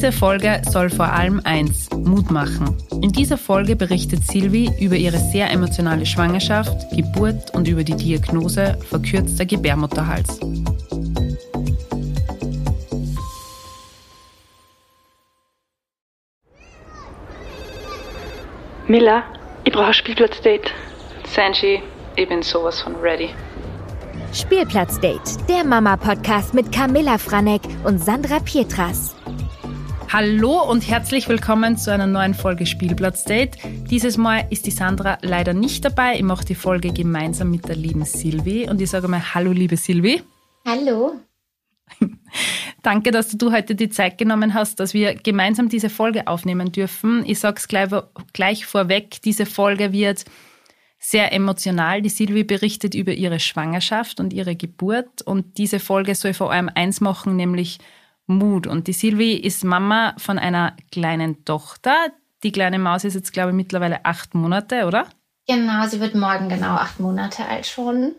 [0.00, 2.74] Diese Folge soll vor allem eins, Mut machen.
[3.02, 8.78] In dieser Folge berichtet Silvi über ihre sehr emotionale Schwangerschaft, Geburt und über die Diagnose
[8.88, 10.40] verkürzter Gebärmutterhals.
[18.88, 19.22] Miller,
[19.64, 20.70] ich brauche ein Spielplatzdate.
[21.24, 21.82] Sanji,
[22.16, 23.28] ich bin sowas von ready.
[24.32, 29.14] Spielplatzdate, der Mama-Podcast mit Camilla Franek und Sandra Pietras.
[30.12, 33.56] Hallo und herzlich willkommen zu einer neuen Folge Spielplatzdate.
[33.88, 36.16] Dieses Mal ist die Sandra leider nicht dabei.
[36.16, 39.76] Ich mache die Folge gemeinsam mit der lieben Silvi und ich sage mal Hallo, liebe
[39.76, 40.20] Silvi.
[40.66, 41.12] Hallo.
[42.82, 47.24] Danke, dass du heute die Zeit genommen hast, dass wir gemeinsam diese Folge aufnehmen dürfen.
[47.24, 47.90] Ich sage es gleich,
[48.32, 50.24] gleich vorweg, diese Folge wird
[50.98, 52.02] sehr emotional.
[52.02, 55.22] Die Silvi berichtet über ihre Schwangerschaft und ihre Geburt.
[55.22, 57.78] Und diese Folge soll vor allem eins machen, nämlich
[58.30, 58.66] Mut.
[58.66, 61.94] Und die Silvi ist Mama von einer kleinen Tochter.
[62.42, 65.06] Die kleine Maus ist jetzt, glaube ich, mittlerweile acht Monate, oder?
[65.46, 68.12] Genau, sie wird morgen genau acht Monate alt schon.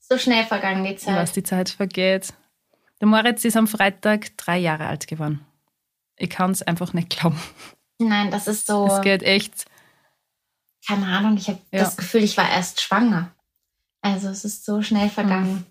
[0.00, 1.16] So schnell vergangen die Zeit.
[1.16, 2.34] Was die Zeit vergeht.
[3.00, 5.44] Der Moritz ist am Freitag drei Jahre alt geworden.
[6.16, 7.40] Ich kann es einfach nicht glauben.
[7.98, 8.86] Nein, das ist so.
[8.86, 9.66] Es geht echt
[10.86, 11.80] keine Ahnung, ich habe ja.
[11.80, 13.30] das Gefühl, ich war erst schwanger.
[14.02, 15.64] Also es ist so schnell vergangen.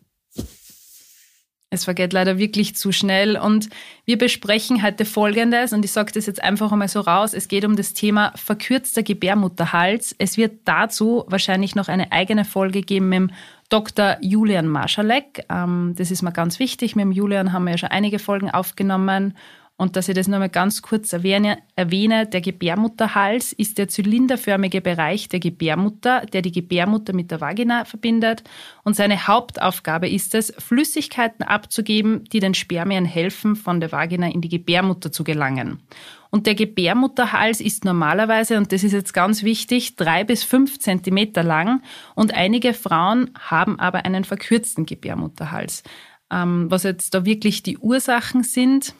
[1.74, 3.36] Es vergeht leider wirklich zu schnell.
[3.36, 3.70] Und
[4.06, 7.34] wir besprechen heute Folgendes, und ich sage das jetzt einfach einmal so raus.
[7.34, 10.16] Es geht um das Thema verkürzter Gebärmutterhals.
[10.20, 13.32] Es wird dazu wahrscheinlich noch eine eigene Folge geben mit dem
[13.70, 14.18] Dr.
[14.22, 15.46] Julian Marschalek.
[15.50, 16.96] Ähm, das ist mir ganz wichtig.
[16.96, 19.36] Mit dem Julian haben wir ja schon einige Folgen aufgenommen.
[19.84, 25.28] Und dass ich das nochmal ganz kurz erwähne, erwähne, der Gebärmutterhals ist der zylinderförmige Bereich
[25.28, 28.46] der Gebärmutter, der die Gebärmutter mit der Vagina verbindet.
[28.86, 34.40] Und seine Hauptaufgabe ist es, Flüssigkeiten abzugeben, die den Spermien helfen, von der Vagina in
[34.40, 35.82] die Gebärmutter zu gelangen.
[36.30, 41.44] Und der Gebärmutterhals ist normalerweise, und das ist jetzt ganz wichtig, drei bis fünf Zentimeter
[41.44, 41.82] lang.
[42.16, 45.84] Und einige Frauen haben aber einen verkürzten Gebärmutterhals.
[46.32, 48.96] Ähm, was jetzt da wirklich die Ursachen sind,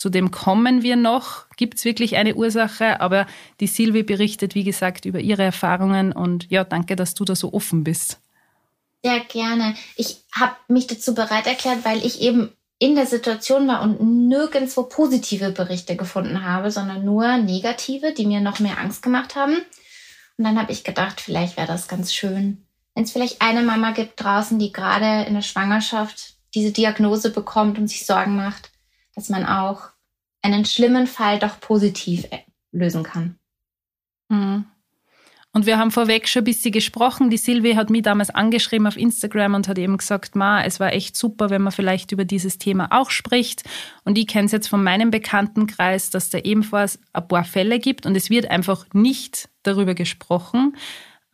[0.00, 1.44] zu dem kommen wir noch.
[1.58, 3.02] Gibt es wirklich eine Ursache?
[3.02, 3.26] Aber
[3.60, 6.12] die Silvi berichtet, wie gesagt, über ihre Erfahrungen.
[6.12, 8.18] Und ja, danke, dass du da so offen bist.
[9.04, 9.74] Sehr gerne.
[9.96, 14.84] Ich habe mich dazu bereit erklärt, weil ich eben in der Situation war und nirgendwo
[14.84, 19.58] positive Berichte gefunden habe, sondern nur negative, die mir noch mehr Angst gemacht haben.
[20.38, 23.90] Und dann habe ich gedacht, vielleicht wäre das ganz schön, wenn es vielleicht eine Mama
[23.90, 28.69] gibt draußen, die gerade in der Schwangerschaft diese Diagnose bekommt und sich Sorgen macht,
[29.20, 29.90] dass man auch
[30.40, 32.38] einen schlimmen Fall doch positiv äh,
[32.72, 33.38] lösen kann.
[34.30, 34.64] Mhm.
[35.52, 37.28] Und wir haben vorweg schon ein bisschen gesprochen.
[37.28, 40.92] Die Silvi hat mich damals angeschrieben auf Instagram und hat eben gesagt, Ma, es war
[40.94, 43.64] echt super, wenn man vielleicht über dieses Thema auch spricht.
[44.04, 48.06] Und ich kenne es jetzt von meinem Bekanntenkreis, dass da ebenfalls ein paar Fälle gibt
[48.06, 50.76] und es wird einfach nicht darüber gesprochen.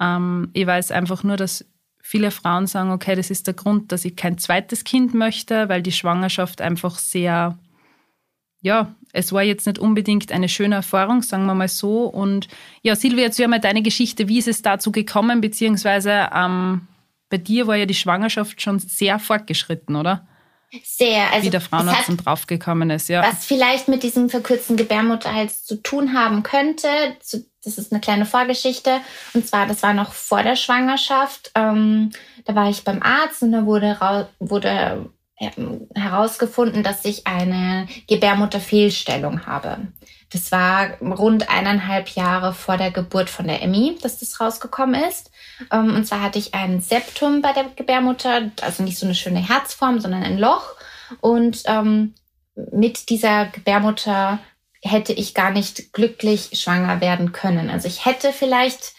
[0.01, 1.65] Ähm, ich weiß einfach nur, dass
[2.01, 5.83] viele Frauen sagen, okay, das ist der Grund, dass ich kein zweites Kind möchte, weil
[5.83, 7.59] die Schwangerschaft einfach sehr
[8.61, 12.05] ja, es war jetzt nicht unbedingt eine schöne Erfahrung, sagen wir mal so.
[12.05, 12.49] Und
[12.83, 14.29] ja, Silvia, erzähl mal deine Geschichte.
[14.29, 15.41] Wie ist es dazu gekommen?
[15.41, 16.89] Beziehungsweise ähm,
[17.29, 20.27] bei dir war ja die Schwangerschaft schon sehr fortgeschritten, oder?
[20.83, 21.33] Sehr.
[21.33, 23.23] Also Wie der Frauenarzt draufgekommen ist, ja.
[23.23, 26.89] Was vielleicht mit diesem verkürzten Gebärmutterhals zu tun haben könnte,
[27.65, 29.01] das ist eine kleine Vorgeschichte.
[29.33, 31.53] Und zwar, das war noch vor der Schwangerschaft.
[31.55, 32.11] Ähm,
[32.45, 39.89] da war ich beim Arzt und da wurde, wurde herausgefunden, dass ich eine Gebärmutterfehlstellung habe.
[40.33, 45.31] Das war rund eineinhalb Jahre vor der Geburt von der Emmy, dass das rausgekommen ist.
[45.71, 49.47] Ähm, und zwar hatte ich ein Septum bei der Gebärmutter, also nicht so eine schöne
[49.47, 50.75] Herzform, sondern ein Loch.
[51.21, 52.15] Und ähm,
[52.73, 54.39] mit dieser Gebärmutter
[54.83, 57.71] hätte ich gar nicht glücklich schwanger werden können.
[57.71, 58.95] Also ich hätte vielleicht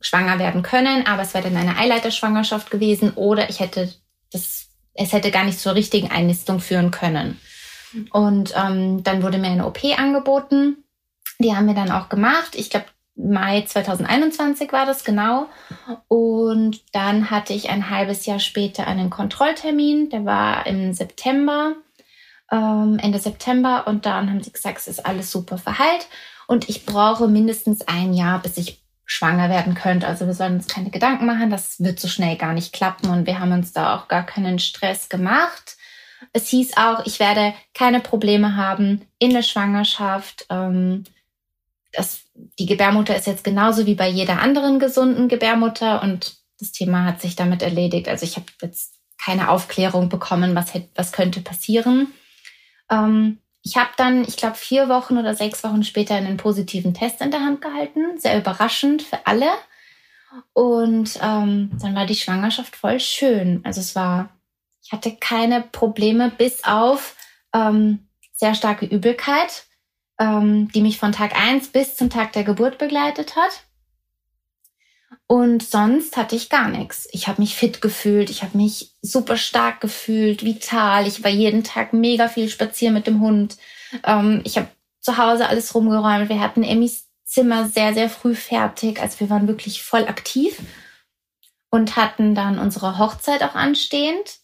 [0.00, 3.92] schwanger werden können, aber es wäre dann eine Eileiterschwangerschaft gewesen oder ich hätte
[4.32, 4.61] das
[4.94, 7.40] es hätte gar nicht zur richtigen Einnistung führen können.
[8.10, 10.84] Und ähm, dann wurde mir eine OP angeboten.
[11.38, 12.54] Die haben wir dann auch gemacht.
[12.54, 15.46] Ich glaube, Mai 2021 war das genau.
[16.08, 20.08] Und dann hatte ich ein halbes Jahr später einen Kontrolltermin.
[20.08, 21.74] Der war im September,
[22.50, 23.86] ähm, Ende September.
[23.86, 26.08] Und dann haben sie gesagt, es ist alles super verheilt.
[26.46, 28.81] Und ich brauche mindestens ein Jahr, bis ich
[29.12, 30.06] schwanger werden könnte.
[30.06, 33.26] Also wir sollen uns keine Gedanken machen, das wird so schnell gar nicht klappen und
[33.26, 35.76] wir haben uns da auch gar keinen Stress gemacht.
[36.32, 40.46] Es hieß auch, ich werde keine Probleme haben in der Schwangerschaft.
[40.50, 41.04] Ähm,
[41.92, 42.22] das,
[42.58, 47.20] die Gebärmutter ist jetzt genauso wie bei jeder anderen gesunden Gebärmutter und das Thema hat
[47.20, 48.08] sich damit erledigt.
[48.08, 52.08] Also ich habe jetzt keine Aufklärung bekommen, was, hätte, was könnte passieren.
[52.90, 57.20] Ähm, ich habe dann, ich glaube, vier Wochen oder sechs Wochen später einen positiven Test
[57.20, 58.18] in der Hand gehalten.
[58.18, 59.50] Sehr überraschend für alle.
[60.52, 63.60] Und ähm, dann war die Schwangerschaft voll schön.
[63.64, 64.30] Also es war,
[64.82, 67.16] ich hatte keine Probleme bis auf
[67.54, 69.66] ähm, sehr starke Übelkeit,
[70.18, 73.62] ähm, die mich von Tag eins bis zum Tag der Geburt begleitet hat.
[75.26, 77.08] Und sonst hatte ich gar nichts.
[77.12, 81.06] Ich habe mich fit gefühlt, ich habe mich super stark gefühlt, vital.
[81.06, 83.56] Ich war jeden Tag mega viel spazieren mit dem Hund.
[84.04, 84.68] Ähm, ich habe
[85.00, 86.28] zu Hause alles rumgeräumt.
[86.28, 89.00] Wir hatten Emmys Zimmer sehr, sehr früh fertig.
[89.00, 90.58] Also wir waren wirklich voll aktiv
[91.70, 94.40] und hatten dann unsere Hochzeit auch anstehend.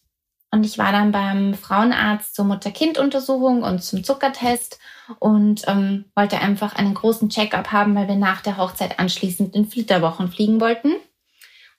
[0.50, 4.78] Und ich war dann beim Frauenarzt zur Mutter-Kind-Untersuchung und zum Zuckertest
[5.18, 9.68] und ähm, wollte einfach einen großen Check-up haben, weil wir nach der Hochzeit anschließend in
[9.68, 10.92] Flitterwochen fliegen wollten.
[10.92, 11.00] Und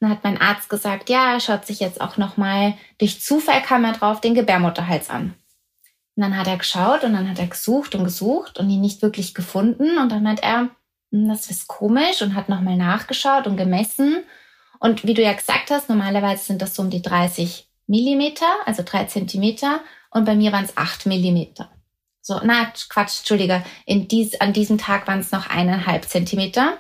[0.07, 3.83] dann hat mein Arzt gesagt, ja, er schaut sich jetzt auch nochmal, durch Zufall kam
[3.83, 5.35] er drauf, den Gebärmutterhals an.
[6.15, 9.01] Und dann hat er geschaut und dann hat er gesucht und gesucht und ihn nicht
[9.01, 9.97] wirklich gefunden.
[9.97, 10.69] Und dann hat er,
[11.11, 14.23] hm, das ist komisch und hat nochmal nachgeschaut und gemessen.
[14.79, 18.83] Und wie du ja gesagt hast, normalerweise sind das so um die 30 Millimeter, also
[18.85, 19.81] drei Zentimeter.
[20.11, 21.69] Und bei mir waren es acht Millimeter.
[22.29, 23.63] So, na, Quatsch, Entschuldige.
[23.87, 26.77] In dies, an diesem Tag waren es noch eineinhalb Zentimeter.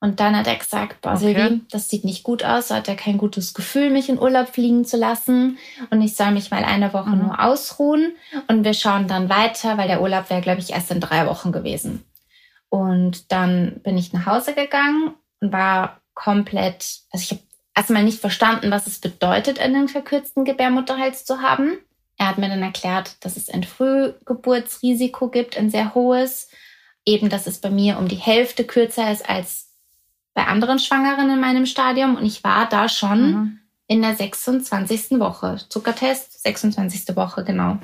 [0.00, 1.62] Und dann hat er gesagt, boah, okay.
[1.70, 2.68] das sieht nicht gut aus.
[2.68, 5.56] So hat er kein gutes Gefühl, mich in Urlaub fliegen zu lassen.
[5.88, 7.22] Und ich soll mich mal eine Woche mhm.
[7.22, 8.12] nur ausruhen.
[8.48, 11.52] Und wir schauen dann weiter, weil der Urlaub wäre, glaube ich, erst in drei Wochen
[11.52, 12.04] gewesen.
[12.68, 17.40] Und dann bin ich nach Hause gegangen und war komplett, also ich habe
[17.74, 21.78] erstmal nicht verstanden, was es bedeutet, einen verkürzten Gebärmutterhals zu haben.
[22.18, 26.48] Er hat mir dann erklärt, dass es ein Frühgeburtsrisiko gibt, ein sehr hohes.
[27.04, 29.68] Eben, dass es bei mir um die Hälfte kürzer ist als
[30.34, 32.16] bei anderen Schwangeren in meinem Stadium.
[32.16, 33.60] Und ich war da schon mhm.
[33.86, 35.12] in der 26.
[35.18, 35.58] Woche.
[35.68, 37.16] Zuckertest, 26.
[37.16, 37.78] Woche, genau.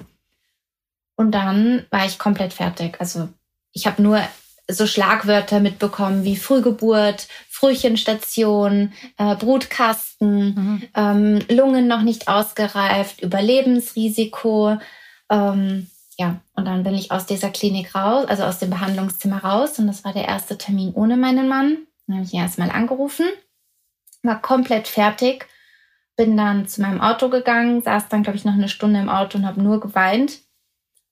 [1.15, 2.97] Und dann war ich komplett fertig.
[3.01, 3.29] Also
[3.73, 4.21] ich habe nur
[4.69, 7.29] so Schlagwörter mitbekommen wie Frühgeburt,
[7.63, 10.83] Frühchenstation, äh, Brutkasten, mhm.
[10.97, 14.79] ähm, Lungen noch nicht ausgereift, Überlebensrisiko.
[15.31, 15.89] Ähm,
[16.19, 19.79] ja, und dann bin ich aus dieser Klinik raus, also aus dem Behandlungszimmer raus.
[19.79, 21.87] Und das war der erste Termin ohne meinen Mann.
[22.09, 23.27] Dann habe ich ihn erstmal angerufen,
[24.25, 25.47] war komplett fertig,
[26.17, 29.39] bin dann zu meinem Auto gegangen, saß dann, glaube ich, noch eine Stunde im Auto
[29.39, 30.41] und habe nur geweint.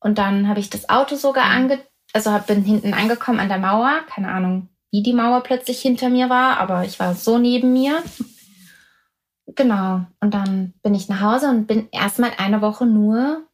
[0.00, 1.53] Und dann habe ich das Auto sogar mhm.
[1.53, 1.79] ange
[2.12, 4.00] also bin hinten angekommen an der Mauer.
[4.08, 8.02] Keine Ahnung, wie die Mauer plötzlich hinter mir war, aber ich war so neben mir.
[9.46, 10.06] Genau.
[10.20, 13.46] Und dann bin ich nach Hause und bin erstmal eine Woche nur,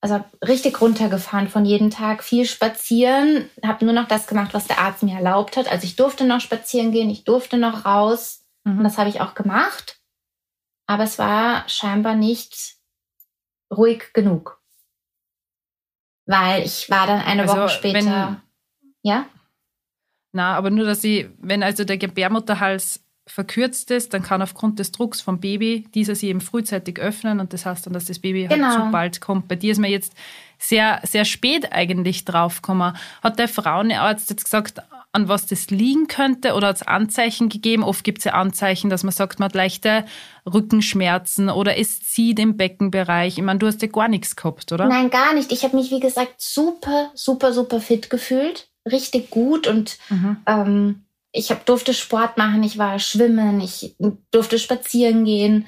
[0.00, 4.78] also richtig runtergefahren von jedem Tag, viel spazieren, habe nur noch das gemacht, was der
[4.78, 5.70] Arzt mir erlaubt hat.
[5.70, 8.78] Also ich durfte noch spazieren gehen, ich durfte noch raus mhm.
[8.78, 10.00] und das habe ich auch gemacht.
[10.86, 12.76] Aber es war scheinbar nicht
[13.70, 14.58] ruhig genug
[16.28, 18.42] weil ich war dann eine also, Woche später.
[19.02, 19.26] Ja?
[20.32, 24.92] Na, aber nur, dass sie, wenn also der Gebärmutterhals verkürzt ist, dann kann aufgrund des
[24.92, 28.46] Drucks vom Baby dieser sich eben frühzeitig öffnen und das heißt dann, dass das Baby
[28.46, 28.68] halt genau.
[28.68, 29.48] halt zu bald kommt.
[29.48, 30.12] Bei dir ist mir jetzt
[30.58, 32.96] sehr, sehr spät eigentlich draufgekommen.
[33.22, 34.82] Hat der Frauenarzt jetzt gesagt,
[35.12, 37.82] an was das liegen könnte oder hat es Anzeichen gegeben?
[37.82, 40.04] Oft gibt es ja Anzeichen, dass man sagt, man hat leichte
[40.46, 43.38] Rückenschmerzen oder es zieht im Beckenbereich.
[43.38, 44.86] Ich meine, du hast ja gar nichts gehabt, oder?
[44.86, 45.52] Nein, gar nicht.
[45.52, 48.67] Ich habe mich, wie gesagt, super, super, super fit gefühlt.
[48.90, 50.36] Richtig gut und mhm.
[50.46, 53.96] ähm, ich hab, durfte Sport machen, ich war schwimmen, ich
[54.30, 55.66] durfte spazieren gehen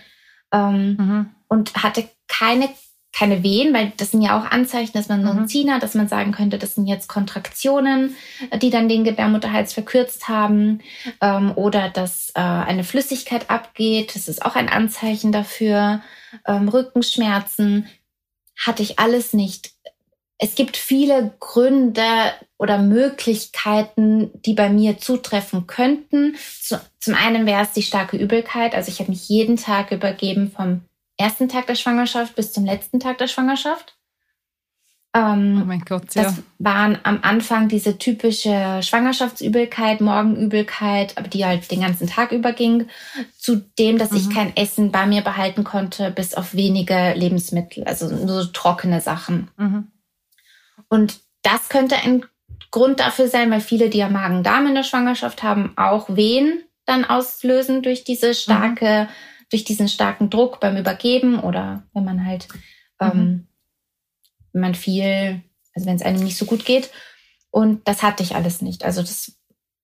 [0.53, 1.31] ähm, mhm.
[1.49, 2.69] und hatte keine
[3.13, 5.49] keine Wehen, weil das sind ja auch Anzeichen, dass man so einen mhm.
[5.49, 8.15] Zieher, dass man sagen könnte, das sind jetzt Kontraktionen,
[8.63, 10.81] die dann den Gebärmutterhals verkürzt haben
[11.21, 14.15] ähm, oder dass äh, eine Flüssigkeit abgeht.
[14.15, 16.03] Das ist auch ein Anzeichen dafür.
[16.47, 17.89] Ähm, Rückenschmerzen
[18.57, 19.73] hatte ich alles nicht.
[20.43, 22.03] Es gibt viele Gründe
[22.57, 26.35] oder Möglichkeiten, die bei mir zutreffen könnten.
[26.99, 28.75] Zum einen wäre es die starke Übelkeit.
[28.75, 30.81] Also ich habe mich jeden Tag übergeben vom
[31.19, 33.99] ersten Tag der Schwangerschaft bis zum letzten Tag der Schwangerschaft.
[35.13, 36.23] Ähm, oh mein Gott, ja.
[36.23, 42.87] Das waren am Anfang diese typische Schwangerschaftsübelkeit, Morgenübelkeit, aber die halt den ganzen Tag überging,
[43.37, 44.17] zu dem, dass mhm.
[44.17, 49.03] ich kein Essen bei mir behalten konnte, bis auf wenige Lebensmittel, also nur so trockene
[49.03, 49.49] Sachen.
[49.59, 49.89] Mhm.
[50.91, 52.27] Und das könnte ein
[52.71, 57.07] Grund dafür sein, weil viele, die ja Magen-Darm in der Schwangerschaft haben, auch Wehen dann
[57.07, 59.09] auslösen durch diese starke mhm
[59.51, 62.49] durch diesen starken Druck beim Übergeben oder wenn man halt,
[63.01, 63.11] mhm.
[63.13, 63.49] ähm,
[64.53, 65.43] wenn man viel,
[65.75, 66.91] also wenn es einem nicht so gut geht.
[67.51, 68.85] Und das hatte ich alles nicht.
[68.85, 69.33] Also das,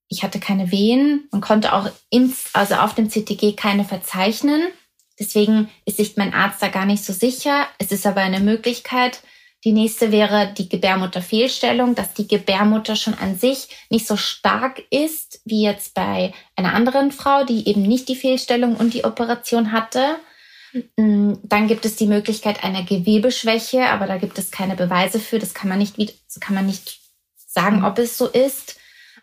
[0.09, 1.29] ich hatte keine Wehen.
[1.33, 4.63] Man konnte auch ins, also auf dem CTG keine verzeichnen.
[5.19, 7.67] Deswegen ist sich mein Arzt da gar nicht so sicher.
[7.79, 9.23] Es ist aber eine Möglichkeit,
[9.67, 15.41] Die nächste wäre die Gebärmutterfehlstellung, dass die Gebärmutter schon an sich nicht so stark ist
[15.45, 20.21] wie jetzt bei einer anderen Frau, die eben nicht die Fehlstellung und die Operation hatte.
[20.97, 25.41] Mm, dann gibt es die Möglichkeit einer Gewebeschwäche, aber da gibt es keine Beweise für.
[25.41, 25.97] Das kann man nicht,
[26.39, 27.01] kann man nicht
[27.35, 28.79] sagen, ob es so ist.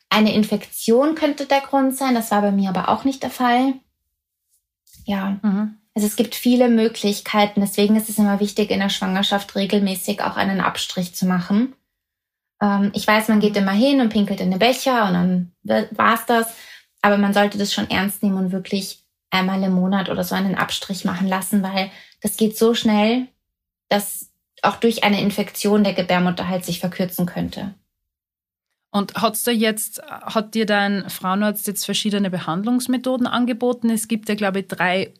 [0.09, 2.15] Eine Infektion könnte der Grund sein.
[2.15, 3.75] Das war bei mir aber auch nicht der Fall.
[5.05, 5.39] Ja.
[5.41, 5.77] Mhm.
[5.95, 7.61] Also es gibt viele Möglichkeiten.
[7.61, 11.75] Deswegen ist es immer wichtig, in der Schwangerschaft regelmäßig auch einen Abstrich zu machen.
[12.61, 16.25] Ähm, ich weiß, man geht immer hin und pinkelt in den Becher und dann war's
[16.25, 16.53] das.
[17.01, 20.55] Aber man sollte das schon ernst nehmen und wirklich einmal im Monat oder so einen
[20.55, 23.27] Abstrich machen lassen, weil das geht so schnell,
[23.89, 24.31] dass
[24.61, 27.73] auch durch eine Infektion der Gebärmutter halt sich verkürzen könnte.
[28.91, 33.89] Und hat's da jetzt, hat dir dein Frauenarzt jetzt verschiedene Behandlungsmethoden angeboten?
[33.89, 35.13] Es gibt ja, glaube ich, drei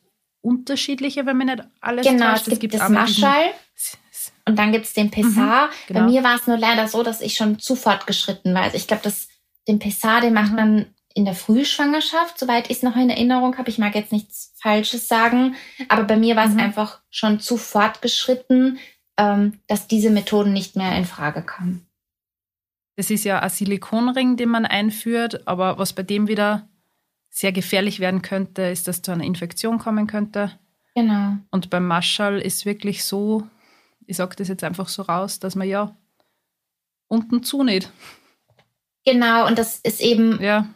[0.44, 2.48] unterschiedliche, wenn man nicht alles Genau, täuscht.
[2.48, 3.52] es gibt, gibt das Maschall
[4.46, 5.68] und dann gibt es den Pessar.
[5.68, 6.00] Mhm, genau.
[6.00, 8.64] Bei mir war es nur leider so, dass ich schon zu fortgeschritten war.
[8.64, 9.12] Also ich glaube,
[9.68, 10.56] den Pessar, den macht mhm.
[10.56, 10.86] man
[11.16, 13.70] in der Frühschwangerschaft, soweit ich es noch in Erinnerung habe.
[13.70, 15.56] Ich mag jetzt nichts Falsches sagen,
[15.88, 16.60] aber bei mir war es mhm.
[16.60, 18.80] einfach schon zu fortgeschritten,
[19.18, 21.86] ähm, dass diese Methoden nicht mehr in Frage kamen.
[22.96, 26.68] Das ist ja ein Silikonring, den man einführt, aber was bei dem wieder
[27.34, 30.52] sehr gefährlich werden könnte, ist, dass zu einer Infektion kommen könnte.
[30.96, 31.38] Genau.
[31.50, 33.48] Und beim Marschall ist wirklich so,
[34.06, 35.98] ich sage das jetzt einfach so raus, dass man ja
[37.08, 37.90] unten zunäht.
[39.04, 40.68] Genau, und das ist eben ja.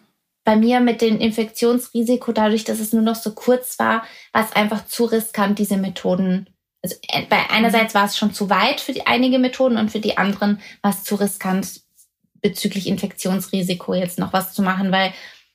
[0.44, 4.52] bei mir mit dem Infektionsrisiko, dadurch, dass es nur noch so kurz war, war es
[4.54, 6.50] einfach zu riskant, diese Methoden.
[6.82, 10.00] Also äh, bei einerseits war es schon zu weit für die einige Methoden und für
[10.00, 11.82] die anderen war es zu riskant
[12.42, 15.14] bezüglich Infektionsrisiko jetzt noch was zu machen, weil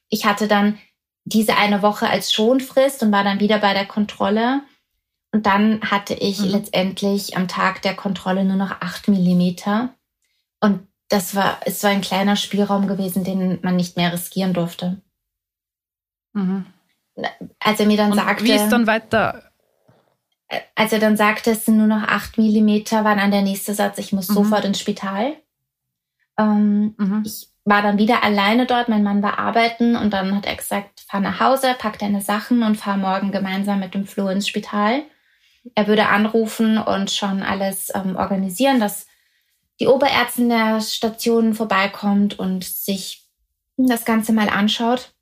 [0.09, 0.79] ich hatte dann
[1.25, 4.63] diese eine Woche als Schonfrist und war dann wieder bei der Kontrolle.
[5.33, 6.49] Und dann hatte ich mhm.
[6.49, 9.95] letztendlich am Tag der Kontrolle nur noch acht Millimeter.
[10.61, 15.01] Und das war, es war ein kleiner Spielraum gewesen, den man nicht mehr riskieren durfte.
[16.33, 16.67] Mhm.
[17.61, 18.45] Als er mir dann und sagte.
[18.45, 19.51] Wie ist dann weiter?
[20.75, 23.99] Als er dann sagte, es sind nur noch acht Millimeter, war dann der nächste Satz,
[23.99, 24.35] ich muss mhm.
[24.35, 25.37] sofort ins Spital.
[26.39, 27.23] Ähm, mhm.
[27.25, 28.89] Ich war dann wieder alleine dort.
[28.89, 32.63] Mein Mann war arbeiten und dann hat er gesagt, fahr nach Hause, pack deine Sachen
[32.63, 35.03] und fahr morgen gemeinsam mit dem Flo ins Spital.
[35.75, 39.07] Er würde anrufen und schon alles ähm, organisieren, dass
[39.79, 43.29] die Oberärztin der Station vorbeikommt und sich
[43.77, 45.15] das Ganze mal anschaut.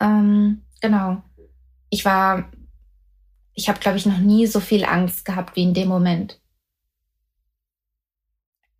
[0.00, 1.22] Ähm, genau.
[1.90, 2.50] Ich war,
[3.54, 6.40] ich habe, glaube ich, noch nie so viel Angst gehabt wie in dem Moment.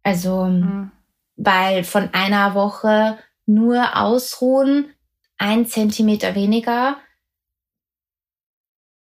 [0.05, 0.93] Also, mhm
[1.37, 4.93] weil von einer Woche nur ausruhen,
[5.37, 6.97] ein Zentimeter weniger.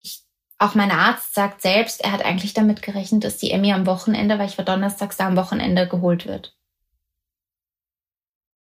[0.02, 0.24] Ich,
[0.58, 4.40] auch mein Arzt sagt selbst, er hat eigentlich damit gerechnet, dass die Emmy am Wochenende,
[4.40, 6.56] weil ich war donnerstags da am Wochenende geholt wird.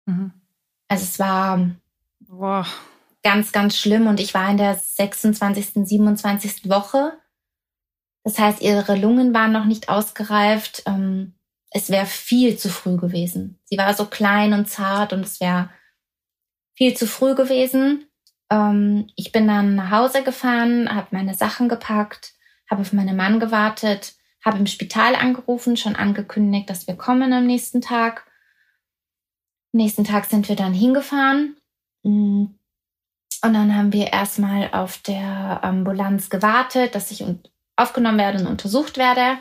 [0.07, 0.33] Mhm.
[0.89, 1.71] Also es war
[2.21, 2.67] Boah.
[3.23, 6.69] ganz, ganz schlimm und ich war in der 26., 27.
[6.69, 7.19] Woche.
[8.23, 10.83] Das heißt, ihre Lungen waren noch nicht ausgereift.
[10.87, 11.36] Ähm,
[11.77, 13.59] es wäre viel zu früh gewesen.
[13.65, 15.69] Sie war so klein und zart und es wäre
[16.75, 18.07] viel zu früh gewesen.
[18.51, 22.33] Ähm, ich bin dann nach Hause gefahren, habe meine Sachen gepackt,
[22.71, 27.47] habe auf meinen Mann gewartet, habe im Spital angerufen, schon angekündigt, dass wir kommen am
[27.47, 28.27] nächsten Tag.
[29.75, 31.57] Am nächsten Tag sind wir dann hingefahren.
[32.05, 32.47] Mm.
[33.43, 37.23] Und dann haben wir erstmal auf der Ambulanz gewartet, dass ich
[37.77, 39.37] aufgenommen werde und untersucht werde.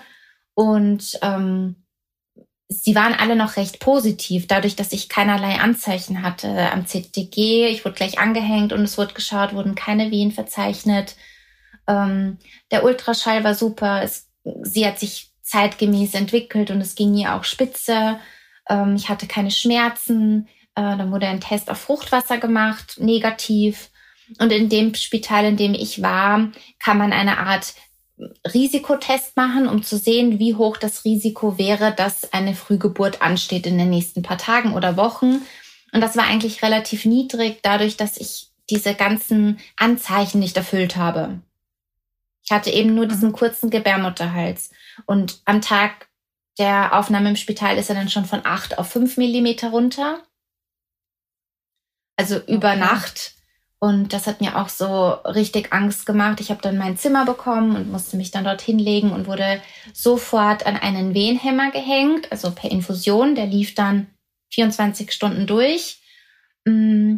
[0.53, 1.84] Und ähm,
[2.67, 7.67] sie waren alle noch recht positiv, dadurch, dass ich keinerlei Anzeichen hatte am CTG.
[7.67, 11.15] Ich wurde gleich angehängt und es wurde geschaut, wurden keine Wehen verzeichnet.
[11.87, 12.39] Ähm,
[12.71, 14.01] der Ultraschall war super.
[14.03, 14.29] Es,
[14.63, 18.19] sie hat sich zeitgemäß entwickelt und es ging ihr auch spitze.
[18.67, 20.47] Ähm, ich hatte keine Schmerzen.
[20.73, 23.91] Äh, dann wurde ein Test auf Fruchtwasser gemacht, negativ.
[24.39, 27.75] Und in dem Spital, in dem ich war, kann man eine Art
[28.47, 33.77] Risikotest machen, um zu sehen, wie hoch das Risiko wäre, dass eine Frühgeburt ansteht in
[33.77, 35.41] den nächsten paar Tagen oder Wochen.
[35.91, 41.41] Und das war eigentlich relativ niedrig, dadurch, dass ich diese ganzen Anzeichen nicht erfüllt habe.
[42.43, 43.33] Ich hatte eben nur diesen mhm.
[43.33, 44.71] kurzen Gebärmutterhals.
[45.05, 46.07] Und am Tag
[46.57, 50.23] der Aufnahme im Spital ist er dann schon von acht auf fünf Millimeter runter.
[52.15, 52.75] Also über.
[52.75, 53.34] Nacht
[53.79, 56.39] und das hat mir auch so richtig Angst gemacht.
[56.39, 59.61] Ich habe dann mein Zimmer bekommen und musste mich dann dort hinlegen und wurde
[59.93, 63.35] sofort an einen Wehenhemmer gehängt, also per Infusion.
[63.35, 64.07] Der lief dann
[64.51, 65.99] 24 Stunden durch.
[66.65, 67.17] Mm,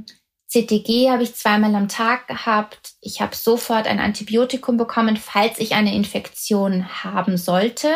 [0.49, 2.93] CTG habe ich zweimal am Tag gehabt.
[3.01, 7.93] Ich habe sofort ein Antibiotikum bekommen, falls ich eine Infektion haben sollte.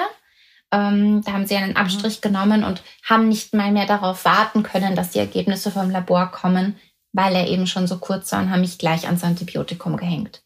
[0.72, 2.22] Ähm, da haben sie einen Abstrich mhm.
[2.22, 6.78] genommen und haben nicht mal mehr darauf warten können, dass die Ergebnisse vom Labor kommen,
[7.14, 10.44] weil er eben schon so kurz war und haben mich gleich ans Antibiotikum gehängt.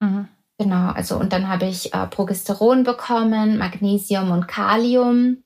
[0.00, 0.28] Mhm.
[0.58, 5.42] Genau, also und dann habe ich äh, Progesteron bekommen, Magnesium und Kalium.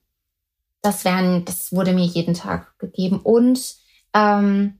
[0.81, 3.75] Das werden, das wurde mir jeden Tag gegeben und
[4.13, 4.79] ähm,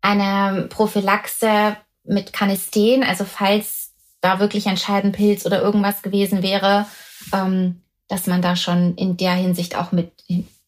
[0.00, 6.86] eine Prophylaxe mit Canesten, also falls da wirklich ein Scheidenpilz oder irgendwas gewesen wäre,
[7.32, 10.12] ähm, dass man da schon in der Hinsicht auch mit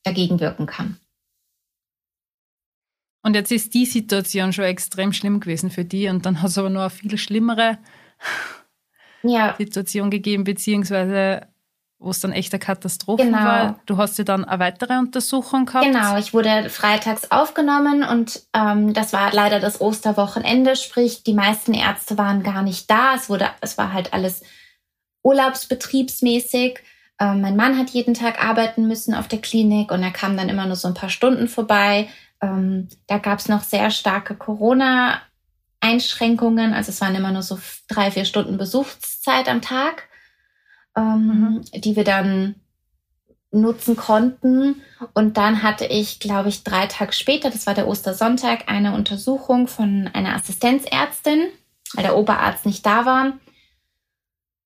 [0.03, 0.99] dagegen wirken kann.
[3.23, 6.61] Und jetzt ist die Situation schon extrem schlimm gewesen für die und dann hast du
[6.61, 7.79] aber noch eine viel schlimmere
[9.23, 9.55] ja.
[9.59, 11.49] Situation gegeben, beziehungsweise
[12.01, 13.39] wo es dann echt eine Katastrophe genau.
[13.39, 13.81] war.
[13.87, 15.85] Du hast ja dann eine weitere Untersuchung gehabt.
[15.85, 21.75] Genau, ich wurde freitags aufgenommen und ähm, das war leider das Osterwochenende, sprich die meisten
[21.75, 23.17] Ärzte waren gar nicht da.
[23.17, 24.43] Es wurde, es war halt alles
[25.25, 26.79] urlaubsbetriebsmäßig.
[27.21, 30.49] Ähm, mein Mann hat jeden Tag arbeiten müssen auf der Klinik und er kam dann
[30.49, 32.09] immer nur so ein paar Stunden vorbei.
[32.41, 38.11] Ähm, da gab es noch sehr starke Corona-Einschränkungen, also es waren immer nur so drei,
[38.11, 40.09] vier Stunden Besuchszeit am Tag
[40.99, 41.81] ähm, mhm.
[41.81, 42.57] die wir dann
[43.51, 44.83] nutzen konnten.
[45.15, 49.69] Und dann hatte ich, glaube ich, drei Tage später, das war der Ostersonntag, eine Untersuchung
[49.69, 51.47] von einer Assistenzärztin,
[51.95, 53.33] weil der Oberarzt nicht da war.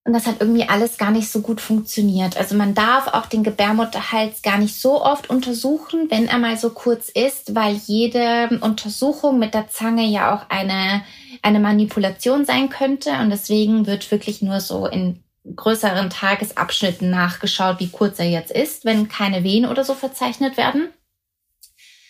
[0.05, 2.35] Und das hat irgendwie alles gar nicht so gut funktioniert.
[2.35, 6.71] Also man darf auch den Gebärmutterhals gar nicht so oft untersuchen, wenn er mal so
[6.71, 11.03] kurz ist, weil jede Untersuchung mit der Zange ja auch eine,
[11.41, 13.11] eine Manipulation sein könnte.
[13.13, 15.23] Und deswegen wird wirklich nur so in
[15.55, 20.89] größeren Tagesabschnitten nachgeschaut, wie kurz er jetzt ist, wenn keine Wehen oder so verzeichnet werden.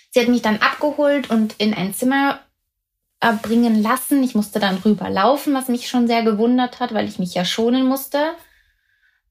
[0.09, 2.39] Sie hat mich dann abgeholt und in ein Zimmer
[3.31, 4.21] bringen lassen.
[4.23, 7.85] Ich musste dann rüberlaufen, was mich schon sehr gewundert hat, weil ich mich ja schonen
[7.85, 8.31] musste.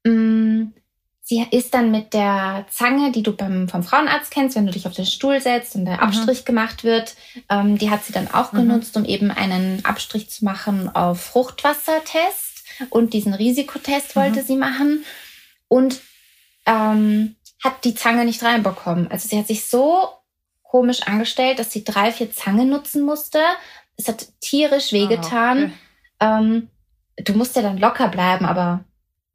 [0.03, 0.73] Mm,
[1.21, 4.87] sie ist dann mit der Zange, die du beim, vom Frauenarzt kennst, wenn du dich
[4.87, 6.01] auf den Stuhl setzt und der mhm.
[6.01, 7.15] Abstrich gemacht wird,
[7.49, 8.57] ähm, die hat sie dann auch mhm.
[8.57, 14.45] genutzt, um eben einen Abstrich zu machen auf Fruchtwassertest und diesen Risikotest wollte mhm.
[14.45, 15.05] sie machen
[15.67, 16.01] und
[16.65, 19.09] ähm, hat die Zange nicht reinbekommen.
[19.09, 20.09] Also sie hat sich so
[20.63, 23.39] komisch angestellt, dass sie drei, vier Zangen nutzen musste.
[23.97, 25.73] Es hat tierisch wehgetan.
[26.19, 26.43] Oh, okay.
[26.43, 26.69] ähm,
[27.17, 28.83] du musst ja dann locker bleiben, aber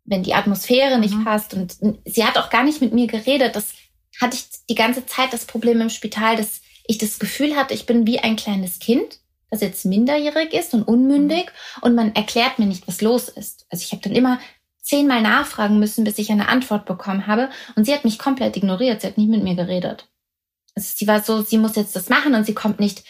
[0.05, 1.25] wenn die Atmosphäre nicht mhm.
[1.25, 3.75] passt und sie hat auch gar nicht mit mir geredet, das
[4.21, 7.87] hatte ich die ganze Zeit das Problem im Spital, dass ich das Gefühl hatte, ich
[7.87, 11.83] bin wie ein kleines Kind das jetzt minderjährig ist und unmündig mhm.
[11.83, 13.67] und man erklärt mir nicht, was los ist.
[13.71, 14.39] Also ich habe dann immer
[14.83, 19.01] zehnmal nachfragen müssen, bis ich eine Antwort bekommen habe und sie hat mich komplett ignoriert.
[19.01, 20.09] Sie hat nicht mit mir geredet.
[20.75, 23.05] Also sie war so, sie muss jetzt das machen und sie kommt nicht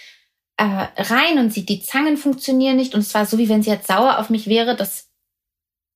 [0.58, 3.70] äh, rein und sie, die Zangen funktionieren nicht und es war so, wie wenn sie
[3.70, 5.08] jetzt sauer auf mich wäre, dass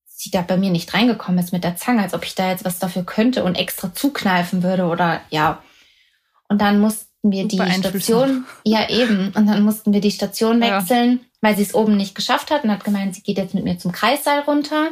[0.07, 2.64] sie da bei mir nicht reingekommen ist mit der Zange, als ob ich da jetzt
[2.64, 5.62] was dafür könnte und extra zukneifen würde oder ja.
[6.48, 11.20] Und dann muss wir die Station, ja eben, und dann mussten wir die Station wechseln,
[11.22, 11.29] ja.
[11.40, 13.79] weil sie es oben nicht geschafft hat und hat gemeint, sie geht jetzt mit mir
[13.79, 14.90] zum Kreissaal runter.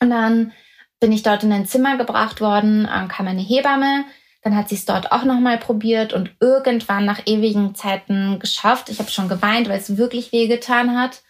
[0.00, 0.52] Und dann
[0.98, 4.04] bin ich dort in ein Zimmer gebracht worden, kam eine Hebamme,
[4.42, 8.88] dann hat sie es dort auch nochmal probiert und irgendwann nach ewigen Zeiten geschafft.
[8.88, 11.22] Ich habe schon geweint, weil es wirklich wehgetan hat.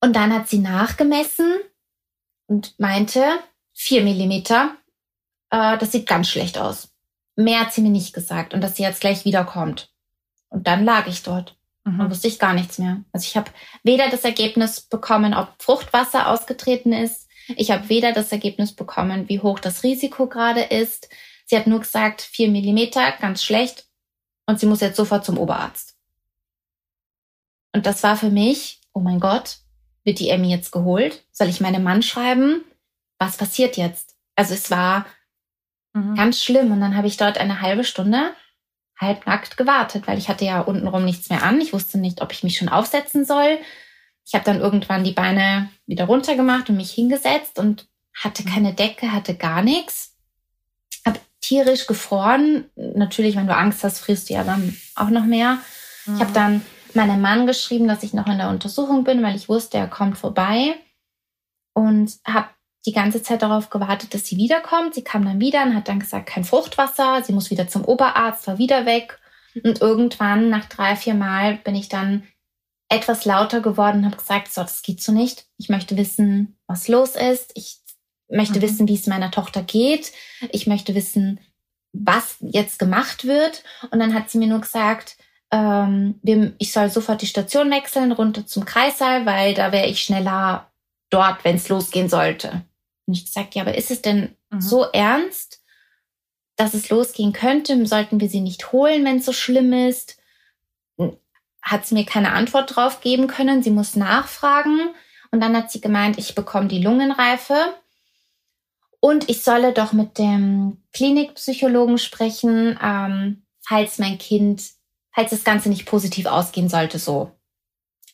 [0.00, 1.60] Und dann hat sie nachgemessen
[2.46, 3.24] und meinte,
[3.72, 4.76] vier Millimeter,
[5.50, 6.92] äh, das sieht ganz schlecht aus.
[7.36, 9.90] Mehr hat sie mir nicht gesagt und dass sie jetzt gleich wiederkommt.
[10.50, 12.00] Und dann lag ich dort mhm.
[12.00, 13.02] und wusste ich gar nichts mehr.
[13.12, 13.50] Also ich habe
[13.82, 17.28] weder das Ergebnis bekommen, ob Fruchtwasser ausgetreten ist.
[17.56, 21.08] Ich habe weder das Ergebnis bekommen, wie hoch das Risiko gerade ist.
[21.52, 23.84] Sie hat nur gesagt, vier Millimeter, ganz schlecht.
[24.46, 25.98] Und sie muss jetzt sofort zum Oberarzt.
[27.74, 29.58] Und das war für mich, oh mein Gott,
[30.02, 31.24] wird die Emmy jetzt geholt?
[31.30, 32.64] Soll ich meinem Mann schreiben?
[33.18, 34.16] Was passiert jetzt?
[34.34, 35.06] Also es war
[35.94, 36.14] Mhm.
[36.14, 36.72] Ganz schlimm.
[36.72, 38.34] Und dann habe ich dort eine halbe Stunde
[38.98, 41.60] halbnackt gewartet, weil ich hatte ja untenrum nichts mehr an.
[41.60, 43.58] Ich wusste nicht, ob ich mich schon aufsetzen soll.
[44.24, 49.12] Ich habe dann irgendwann die Beine wieder runtergemacht und mich hingesetzt und hatte keine Decke,
[49.12, 50.11] hatte gar nichts.
[51.42, 52.70] Tierisch gefroren.
[52.76, 55.58] Natürlich, wenn du Angst hast, frierst du ja dann auch noch mehr.
[56.06, 56.14] Mhm.
[56.14, 56.62] Ich habe dann
[56.94, 60.18] meinem Mann geschrieben, dass ich noch in der Untersuchung bin, weil ich wusste, er kommt
[60.18, 60.74] vorbei.
[61.74, 62.48] Und habe
[62.84, 64.94] die ganze Zeit darauf gewartet, dass sie wiederkommt.
[64.94, 68.46] Sie kam dann wieder und hat dann gesagt, kein Fruchtwasser, sie muss wieder zum Oberarzt,
[68.46, 69.18] war wieder weg.
[69.62, 72.24] Und irgendwann, nach drei, vier Mal, bin ich dann
[72.88, 75.46] etwas lauter geworden und habe gesagt, so, das geht so nicht.
[75.56, 77.52] Ich möchte wissen, was los ist.
[77.54, 77.80] Ich
[78.32, 78.62] möchte mhm.
[78.62, 80.12] wissen, wie es meiner Tochter geht.
[80.50, 81.40] Ich möchte wissen,
[81.92, 83.62] was jetzt gemacht wird.
[83.90, 85.16] Und dann hat sie mir nur gesagt,
[85.50, 86.18] ähm,
[86.58, 90.70] ich soll sofort die Station wechseln, runter zum Kreissaal, weil da wäre ich schneller
[91.10, 92.62] dort, wenn es losgehen sollte.
[93.06, 94.60] Und ich gesagt, ja, aber ist es denn mhm.
[94.60, 95.62] so ernst,
[96.56, 97.84] dass es losgehen könnte?
[97.86, 100.18] Sollten wir sie nicht holen, wenn es so schlimm ist?
[101.60, 103.62] Hat sie mir keine Antwort drauf geben können.
[103.62, 104.94] Sie muss nachfragen.
[105.30, 107.74] Und dann hat sie gemeint, ich bekomme die Lungenreife.
[109.04, 114.62] Und ich solle doch mit dem Klinikpsychologen sprechen, ähm, falls mein Kind,
[115.12, 117.32] falls das Ganze nicht positiv ausgehen sollte, so.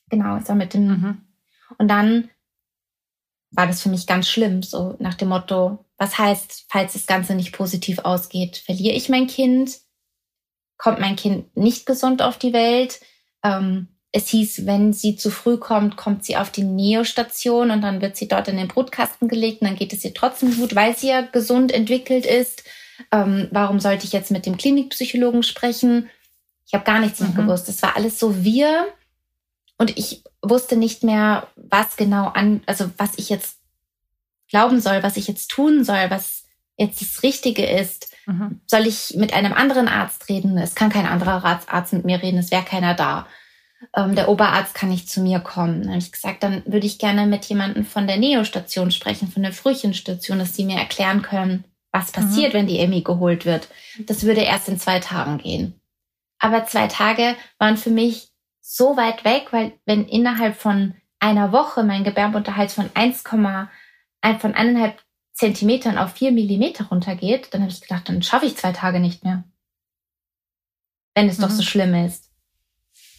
[0.09, 0.89] Genau, ich soll mit dem.
[0.89, 1.23] Mhm.
[1.77, 2.31] Und dann
[3.51, 7.35] war das für mich ganz schlimm, so nach dem Motto, was heißt, falls das Ganze
[7.35, 9.81] nicht positiv ausgeht, verliere ich mein Kind?
[10.79, 13.01] Kommt mein Kind nicht gesund auf die Welt?
[13.43, 18.01] Ähm, es hieß, wenn sie zu früh kommt, kommt sie auf die Neostation und dann
[18.01, 20.97] wird sie dort in den Brutkasten gelegt und dann geht es ihr trotzdem gut, weil
[20.97, 22.65] sie ja gesund entwickelt ist.
[23.13, 26.11] Ähm, warum sollte ich jetzt mit dem Klinikpsychologen sprechen?
[26.67, 27.37] Ich habe gar nichts mehr mhm.
[27.37, 27.69] gewusst.
[27.69, 28.89] Das war alles so wir
[29.79, 33.59] und ich wusste nicht mehr, was genau an, also was ich jetzt
[34.49, 36.45] glauben soll, was ich jetzt tun soll, was
[36.77, 38.13] jetzt das Richtige ist.
[38.27, 38.61] Mhm.
[38.67, 40.59] Soll ich mit einem anderen Arzt reden?
[40.59, 43.29] Es kann kein anderer Arzt mit mir reden, es wäre keiner da
[43.95, 45.83] ähm, der Oberarzt kann nicht zu mir kommen.
[45.83, 49.43] Dann habe ich gesagt, dann würde ich gerne mit jemandem von der Neostation sprechen, von
[49.43, 52.59] der Frühchenstation, dass die mir erklären können, was passiert, mhm.
[52.59, 53.69] wenn die Emmy geholt wird.
[54.07, 55.81] Das würde erst in zwei Tagen gehen.
[56.39, 58.29] Aber zwei Tage waren für mich
[58.61, 63.69] so weit weg, weil wenn innerhalb von einer Woche mein Gebärmutterhals von 1, von
[64.23, 69.01] eineinhalb Zentimetern auf vier Millimeter runtergeht, dann habe ich gedacht, dann schaffe ich zwei Tage
[69.01, 69.45] nicht mehr.
[71.15, 71.43] Wenn es mhm.
[71.43, 71.67] doch so mhm.
[71.67, 72.28] schlimm ist.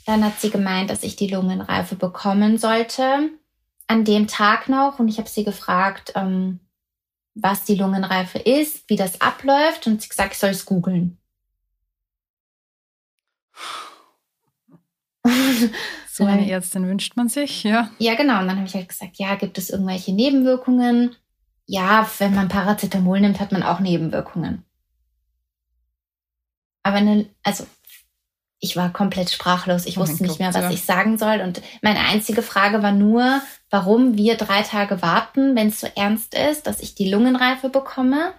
[0.10, 3.30] Dann hat sie gemeint, dass ich die Lungenreife bekommen sollte.
[3.86, 4.98] An dem Tag noch.
[4.98, 6.62] Und ich habe sie gefragt, ähm,
[7.36, 9.86] was die Lungenreife ist, wie das abläuft.
[9.86, 11.20] Und sie gesagt, ich soll es googeln.
[16.12, 17.92] So eine Ärztin wünscht man sich, ja.
[17.98, 18.42] Ja, genau.
[18.42, 21.16] Und dann habe ich halt gesagt, ja, gibt es irgendwelche Nebenwirkungen?
[21.66, 24.66] Ja, wenn man Paracetamol nimmt, hat man auch Nebenwirkungen.
[26.84, 27.66] Aber eine, also
[28.60, 29.86] ich war komplett sprachlos.
[29.86, 30.72] Ich oh wusste nicht mehr, was ja.
[30.72, 31.40] ich sagen soll.
[31.42, 36.36] Und meine einzige Frage war nur, warum wir drei Tage warten, wenn es so ernst
[36.36, 38.34] ist, dass ich die Lungenreife bekomme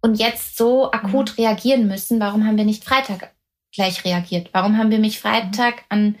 [0.00, 1.44] und jetzt so akut mhm.
[1.44, 2.20] reagieren müssen.
[2.20, 3.32] Warum haben wir nicht Freitag
[3.72, 4.50] gleich reagiert?
[4.52, 6.16] Warum haben wir mich Freitag an,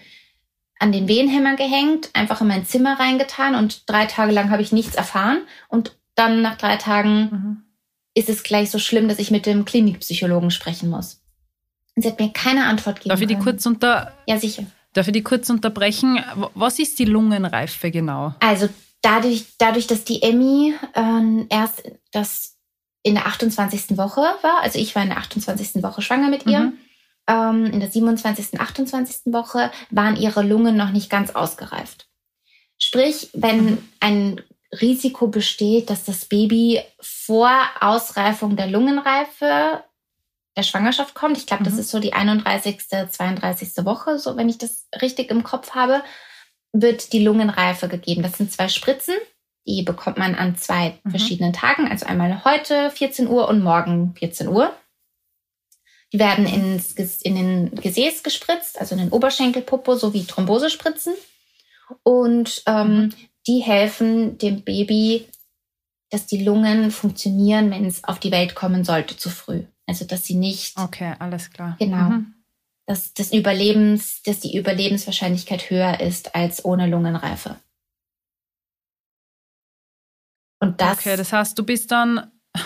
[0.78, 4.70] an den Wehenhämmer gehängt, einfach in mein Zimmer reingetan und drei Tage lang habe ich
[4.70, 7.62] nichts erfahren und dann nach drei Tagen mhm.
[8.14, 11.20] ist es gleich so schlimm, dass ich mit dem Klinikpsychologen sprechen muss.
[11.98, 13.08] Und sie hat mir keine Antwort gegeben.
[13.08, 14.62] Darf ich die kurz unter ja, sicher.
[14.92, 16.24] Darf ich die kurz unterbrechen?
[16.54, 18.34] Was ist die Lungenreife genau?
[18.38, 18.68] Also
[19.02, 21.82] dadurch, dadurch dass die Emmy äh, erst
[22.12, 22.56] das
[23.02, 23.98] in der 28.
[23.98, 25.82] Woche war, also ich war in der 28.
[25.82, 26.78] Woche schwanger mit ihr, mhm.
[27.26, 29.32] ähm, in der 27., 28.
[29.32, 32.06] Woche waren ihre Lungen noch nicht ganz ausgereift.
[32.78, 33.88] Sprich, wenn mhm.
[33.98, 34.40] ein
[34.80, 39.82] Risiko besteht, dass das Baby vor Ausreifung der Lungenreife
[40.58, 41.38] der Schwangerschaft kommt.
[41.38, 41.66] Ich glaube, mhm.
[41.66, 43.84] das ist so die 31., 32.
[43.84, 46.02] Woche, so wenn ich das richtig im Kopf habe,
[46.72, 48.22] wird die Lungenreife gegeben.
[48.22, 49.14] Das sind zwei Spritzen,
[49.66, 51.10] die bekommt man an zwei mhm.
[51.10, 54.74] verschiedenen Tagen, also einmal heute 14 Uhr und morgen 14 Uhr.
[56.12, 56.92] Die werden ins,
[57.22, 61.14] in den Gesäß gespritzt, also in den Oberschenkelpopo sowie Thrombosespritzen.
[62.02, 63.14] Und ähm, mhm.
[63.46, 65.28] die helfen dem Baby,
[66.10, 69.64] dass die Lungen funktionieren, wenn es auf die Welt kommen sollte, zu früh.
[69.88, 70.78] Also dass sie nicht.
[70.78, 71.76] Okay, alles klar.
[71.78, 72.10] Genau.
[72.10, 72.34] Mhm.
[72.86, 77.56] Dass, das Überlebens, dass die Überlebenswahrscheinlichkeit höher ist als ohne Lungenreife.
[80.60, 80.98] Und das.
[80.98, 82.30] Okay, das heißt, du bist dann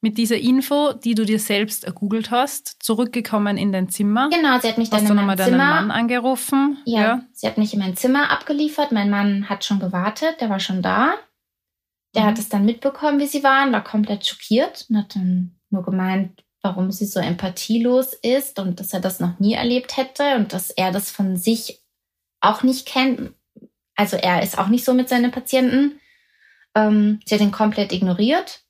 [0.00, 4.30] mit dieser Info, die du dir selbst ergoogelt hast, zurückgekommen in dein Zimmer.
[4.30, 5.50] Genau, sie hat mich dann hast in mein Zimmer.
[5.50, 6.78] deinen Mann angerufen.
[6.84, 8.92] Ja, ja, sie hat mich in mein Zimmer abgeliefert.
[8.92, 11.14] Mein Mann hat schon gewartet, der war schon da.
[12.14, 12.26] Der mhm.
[12.26, 16.44] hat es dann mitbekommen, wie sie waren, war komplett schockiert und hat dann nur gemeint,
[16.62, 20.70] warum sie so empathielos ist und dass er das noch nie erlebt hätte und dass
[20.70, 21.82] er das von sich
[22.40, 23.32] auch nicht kennt.
[23.94, 26.00] Also er ist auch nicht so mit seinen Patienten.
[26.74, 28.62] Ähm, sie hat ihn komplett ignoriert.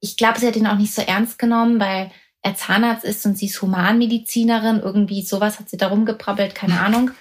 [0.00, 2.10] Ich glaube, sie hat ihn auch nicht so ernst genommen, weil
[2.42, 4.80] er Zahnarzt ist und sie ist Humanmedizinerin.
[4.80, 7.12] Irgendwie sowas hat sie da rumgeprabbelt, keine Ahnung.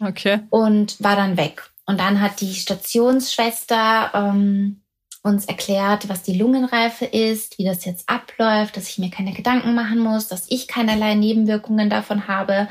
[0.00, 0.40] Okay.
[0.50, 1.70] Und war dann weg.
[1.86, 4.82] Und dann hat die Stationsschwester ähm,
[5.26, 9.74] uns erklärt, was die Lungenreife ist, wie das jetzt abläuft, dass ich mir keine Gedanken
[9.74, 12.68] machen muss, dass ich keinerlei Nebenwirkungen davon habe.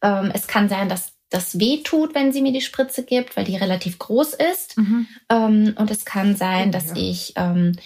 [0.00, 3.44] Ähm, es kann sein, dass das weh tut, wenn sie mir die Spritze gibt, weil
[3.44, 4.78] die relativ groß ist.
[4.78, 5.06] Mhm.
[5.28, 6.96] Ähm, und es kann sein, dass ja.
[6.96, 7.76] ich ähm,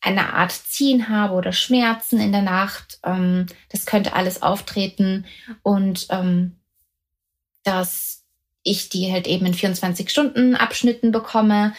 [0.00, 2.98] eine Art Ziehen habe oder Schmerzen in der Nacht.
[3.04, 5.24] Ähm, das könnte alles auftreten
[5.62, 6.56] und ähm,
[7.62, 8.24] dass
[8.64, 11.72] ich die halt eben in 24 Stunden Abschnitten bekomme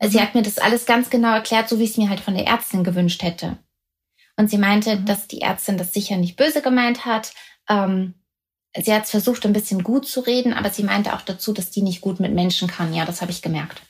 [0.00, 2.34] Sie hat mir das alles ganz genau erklärt, so wie ich es mir halt von
[2.34, 3.58] der Ärztin gewünscht hätte.
[4.36, 5.06] Und sie meinte, mhm.
[5.06, 7.34] dass die Ärztin das sicher nicht böse gemeint hat.
[7.68, 8.14] Ähm,
[8.76, 11.70] sie hat es versucht, ein bisschen gut zu reden, aber sie meinte auch dazu, dass
[11.70, 12.94] die nicht gut mit Menschen kann.
[12.94, 13.82] Ja, das habe ich gemerkt.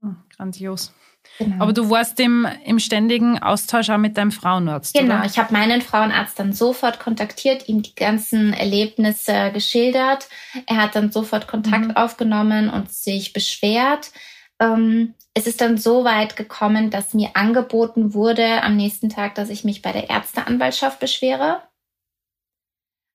[0.00, 0.92] Hm, grandios.
[1.38, 1.62] Genau.
[1.62, 4.94] Aber du warst im, im ständigen Austausch auch mit deinem Frauenarzt.
[4.94, 5.24] Genau, oder?
[5.24, 10.28] ich habe meinen Frauenarzt dann sofort kontaktiert, ihm die ganzen Erlebnisse geschildert.
[10.66, 11.96] Er hat dann sofort Kontakt mhm.
[11.96, 14.10] aufgenommen und sich beschwert.
[14.58, 19.50] Ähm, es ist dann so weit gekommen, dass mir angeboten wurde am nächsten Tag, dass
[19.50, 21.62] ich mich bei der Ärzteanwaltschaft beschwere.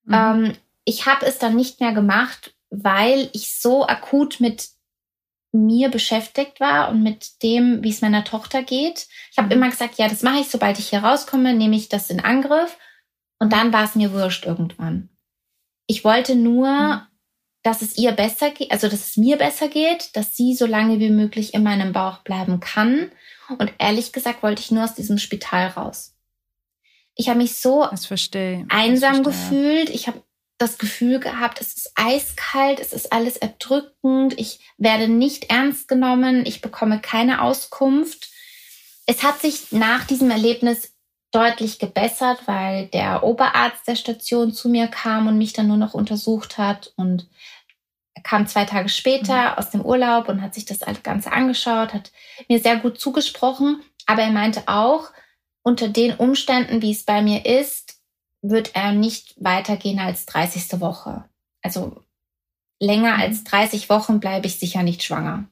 [0.05, 0.13] Mhm.
[0.13, 0.53] Ähm,
[0.85, 4.69] ich habe es dann nicht mehr gemacht, weil ich so akut mit
[5.53, 9.07] mir beschäftigt war und mit dem, wie es meiner Tochter geht.
[9.31, 9.53] Ich habe mhm.
[9.53, 12.77] immer gesagt, ja, das mache ich, sobald ich hier rauskomme, nehme ich das in Angriff.
[13.39, 15.09] Und dann war es mir wurscht irgendwann.
[15.85, 17.01] Ich wollte nur, mhm.
[17.61, 20.99] dass es ihr besser geht, also dass es mir besser geht, dass sie so lange
[20.99, 23.11] wie möglich in meinem Bauch bleiben kann.
[23.59, 26.17] Und ehrlich gesagt wollte ich nur aus diesem Spital raus.
[27.15, 27.83] Ich habe mich so
[28.69, 29.89] einsam gefühlt.
[29.91, 30.23] Ich habe
[30.57, 36.45] das Gefühl gehabt, es ist eiskalt, es ist alles erdrückend, ich werde nicht ernst genommen,
[36.45, 38.29] ich bekomme keine Auskunft.
[39.05, 40.93] Es hat sich nach diesem Erlebnis
[41.31, 45.93] deutlich gebessert, weil der Oberarzt der Station zu mir kam und mich dann nur noch
[45.93, 47.27] untersucht hat und
[48.13, 49.57] er kam zwei Tage später mhm.
[49.57, 52.11] aus dem Urlaub und hat sich das Ganze angeschaut, hat
[52.47, 55.11] mir sehr gut zugesprochen, aber er meinte auch,
[55.63, 57.92] unter den Umständen, wie es bei mir ist,
[58.43, 60.79] wird er nicht weitergehen als 30.
[60.79, 61.23] Woche.
[61.63, 62.03] Also
[62.79, 63.93] länger als 30 mhm.
[63.93, 65.45] Wochen bleibe ich sicher nicht schwanger.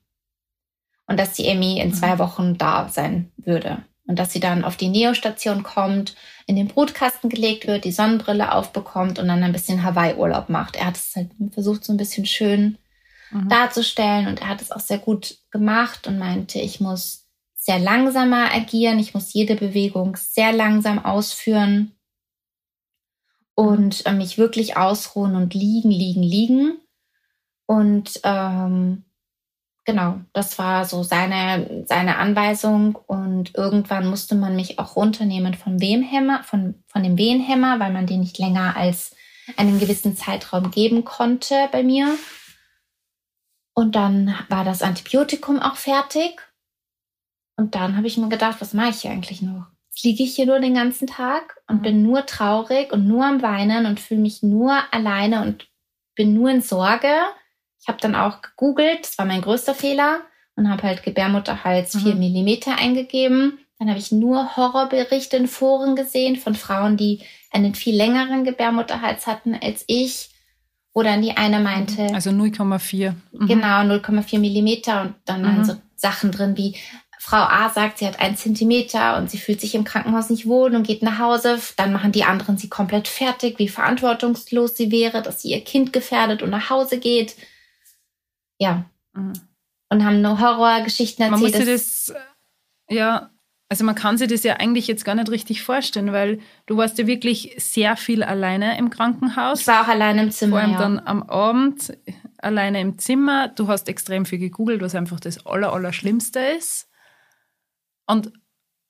[1.07, 2.19] Und dass die Emmy in zwei mhm.
[2.19, 3.83] Wochen da sein würde.
[4.05, 8.51] Und dass sie dann auf die Neostation kommt, in den Brutkasten gelegt wird, die Sonnenbrille
[8.51, 10.75] aufbekommt und dann ein bisschen Hawaii-Urlaub macht.
[10.75, 12.77] Er hat es halt versucht, so ein bisschen schön
[13.31, 13.47] mhm.
[13.47, 18.53] darzustellen und er hat es auch sehr gut gemacht und meinte, ich muss sehr langsamer
[18.53, 21.93] agieren, ich muss jede Bewegung sehr langsam ausführen
[23.55, 26.79] und äh, mich wirklich ausruhen und liegen, liegen, liegen.
[27.65, 29.03] Und ähm,
[29.85, 32.95] genau, das war so seine, seine Anweisung.
[32.95, 38.07] Und irgendwann musste man mich auch runternehmen vom Wehenhemmer, von, von dem Wehenhemmer, weil man
[38.07, 39.15] den nicht länger als
[39.57, 42.17] einen gewissen Zeitraum geben konnte bei mir.
[43.73, 46.41] Und dann war das Antibiotikum auch fertig.
[47.57, 49.70] Und dann habe ich mir gedacht, was mache ich hier eigentlich noch?
[49.91, 51.81] Jetzt liege ich hier nur den ganzen Tag und mhm.
[51.81, 55.67] bin nur traurig und nur am Weinen und fühle mich nur alleine und
[56.15, 57.13] bin nur in Sorge.
[57.81, 60.21] Ich habe dann auch gegoogelt, das war mein größter Fehler
[60.55, 61.99] und habe halt Gebärmutterhals mhm.
[61.99, 63.59] 4 mm eingegeben.
[63.79, 69.27] Dann habe ich nur Horrorberichte in Foren gesehen von Frauen, die einen viel längeren Gebärmutterhals
[69.27, 70.29] hatten als ich.
[70.93, 72.13] Oder die eine meinte.
[72.13, 73.13] Also 0,4.
[73.31, 73.47] Mhm.
[73.47, 75.63] Genau, 0,4 Millimeter und dann mhm.
[75.63, 76.75] so Sachen drin wie
[77.23, 80.73] Frau A sagt, sie hat einen Zentimeter und sie fühlt sich im Krankenhaus nicht wohl
[80.73, 81.59] und geht nach Hause.
[81.77, 85.93] Dann machen die anderen sie komplett fertig, wie verantwortungslos sie wäre, dass sie ihr Kind
[85.93, 87.35] gefährdet und nach Hause geht.
[88.57, 88.85] Ja.
[89.13, 89.33] Mhm.
[89.89, 91.53] Und haben nur Horrorgeschichten erzählt.
[91.53, 92.13] Man muss das,
[92.89, 93.29] ja,
[93.69, 96.97] also man kann sich das ja eigentlich jetzt gar nicht richtig vorstellen, weil du warst
[96.97, 99.61] ja wirklich sehr viel alleine im Krankenhaus.
[99.61, 100.53] Ich war auch alleine im Zimmer.
[100.53, 100.79] Vor allem ja.
[100.79, 101.95] dann am Abend
[102.39, 103.49] alleine im Zimmer.
[103.49, 106.87] Du hast extrem viel gegoogelt, was einfach das Aller, Allerschlimmste ist.
[108.05, 108.31] Und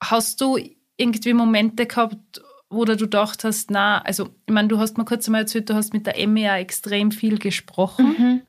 [0.02, 0.58] hast du
[0.98, 5.28] irgendwie Momente gehabt, wo du gedacht hast, na, also ich meine, du hast mir kurz
[5.28, 8.16] einmal erzählt, du hast mit der Emmy ja extrem viel gesprochen.
[8.18, 8.42] Mhm.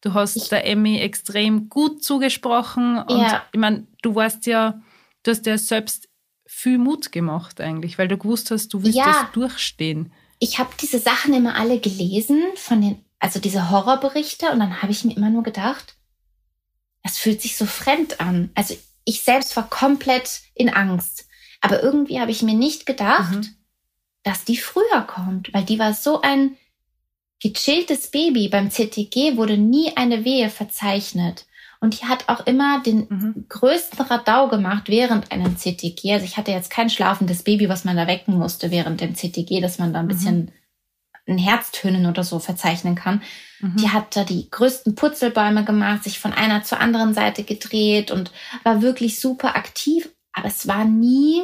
[0.00, 3.42] Du hast ich, der Emmy extrem gut zugesprochen und ja.
[3.52, 4.82] ich meine, du warst ja,
[5.22, 6.08] du hast ja selbst
[6.46, 9.06] viel Mut gemacht eigentlich, weil du gewusst hast, du willst ja.
[9.06, 10.12] das durchstehen.
[10.40, 14.92] Ich habe diese Sachen immer alle gelesen von den, also diese Horrorberichte und dann habe
[14.92, 15.96] ich mir immer nur gedacht,
[17.02, 18.50] es fühlt sich so fremd an.
[18.54, 21.28] Also ich selbst war komplett in Angst.
[21.60, 23.54] Aber irgendwie habe ich mir nicht gedacht, mhm.
[24.22, 26.56] dass die früher kommt, weil die war so ein
[27.40, 28.48] gechilltes Baby.
[28.48, 31.46] Beim CTG wurde nie eine Wehe verzeichnet.
[31.80, 33.46] Und die hat auch immer den mhm.
[33.48, 36.14] größten Radau gemacht während einem CTG.
[36.14, 39.60] Also ich hatte jetzt kein schlafendes Baby, was man da wecken musste während dem CTG,
[39.60, 40.08] dass man da ein mhm.
[40.08, 40.52] bisschen
[41.26, 43.22] ein Herztönen oder so verzeichnen kann.
[43.60, 43.76] Mhm.
[43.76, 48.30] Die hat da die größten Putzelbäume gemacht, sich von einer zur anderen Seite gedreht und
[48.62, 50.10] war wirklich super aktiv.
[50.32, 51.42] Aber es war nie,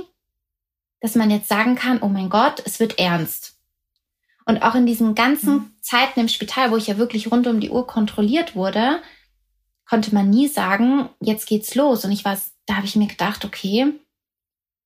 [1.00, 3.56] dass man jetzt sagen kann, oh mein Gott, es wird ernst.
[4.44, 5.70] Und auch in diesen ganzen mhm.
[5.80, 9.00] Zeiten im Spital, wo ich ja wirklich rund um die Uhr kontrolliert wurde,
[9.88, 12.04] konnte man nie sagen, jetzt geht's los.
[12.04, 13.92] Und ich war, da habe ich mir gedacht, okay,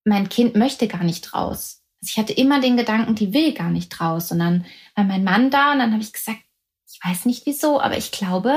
[0.04, 1.83] mein Kind möchte gar nicht raus.
[2.04, 4.28] Also ich hatte immer den Gedanken, die will gar nicht raus.
[4.28, 6.40] Dann war mein Mann da und dann habe ich gesagt,
[6.86, 8.54] ich weiß nicht wieso, aber ich glaube,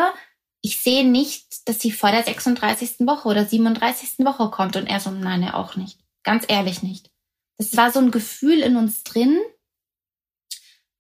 [0.62, 3.08] ich sehe nicht, dass sie vor der 36.
[3.08, 4.26] Woche oder 37.
[4.26, 4.76] Woche kommt.
[4.76, 5.98] Und er so, nein, er auch nicht.
[6.24, 7.10] Ganz ehrlich nicht.
[7.58, 9.40] Das war so ein Gefühl in uns drin,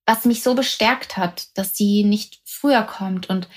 [0.05, 3.29] was mich so bestärkt hat, dass sie nicht früher kommt.
[3.29, 3.49] Und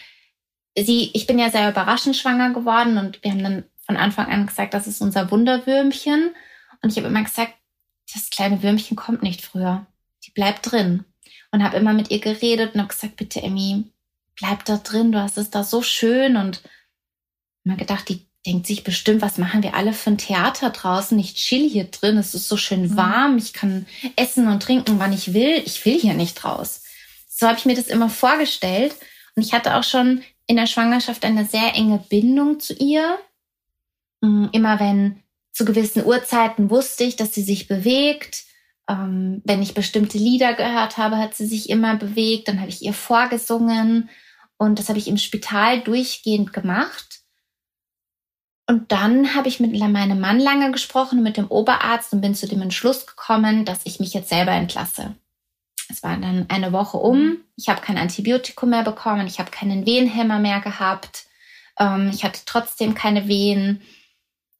[0.77, 4.49] sie, ich bin ja sehr überraschend schwanger geworden und wir haben dann von Anfang an
[4.49, 6.35] gesagt, das ist unser Wunderwürmchen.
[6.83, 7.55] Und ich habe immer gesagt,
[8.15, 9.87] das kleine Würmchen kommt nicht früher.
[10.25, 11.05] Die bleibt drin.
[11.53, 13.85] Und habe immer mit ihr geredet und habe gesagt, bitte Emmy,
[14.37, 16.37] bleib da drin, du hast es da so schön.
[16.37, 16.63] Und
[17.65, 21.19] immer gedacht, die denkt sich bestimmt, was machen wir alle für ein Theater draußen?
[21.19, 22.97] Ich chill hier drin, es ist so schön mhm.
[22.97, 25.63] warm, ich kann essen und trinken, wann ich will.
[25.65, 26.85] Ich will hier nicht raus.
[27.29, 28.95] So habe ich mir das immer vorgestellt.
[29.35, 33.19] Und ich hatte auch schon in der Schwangerschaft eine sehr enge Bindung zu ihr.
[34.21, 35.23] Mm, immer wenn
[35.61, 38.45] zu gewissen Uhrzeiten wusste ich, dass sie sich bewegt.
[38.89, 42.49] Ähm, wenn ich bestimmte Lieder gehört habe, hat sie sich immer bewegt.
[42.49, 44.09] Dann habe ich ihr vorgesungen.
[44.57, 47.21] Und das habe ich im Spital durchgehend gemacht.
[48.67, 52.49] Und dann habe ich mit meinem Mann lange gesprochen, mit dem Oberarzt und bin zu
[52.49, 55.15] dem Entschluss gekommen, dass ich mich jetzt selber entlasse.
[55.91, 57.37] Es war dann eine Woche um.
[57.57, 59.27] Ich habe kein Antibiotikum mehr bekommen.
[59.27, 61.27] Ich habe keinen Wehenhemmer mehr gehabt.
[61.79, 63.83] Ähm, ich hatte trotzdem keine Wehen.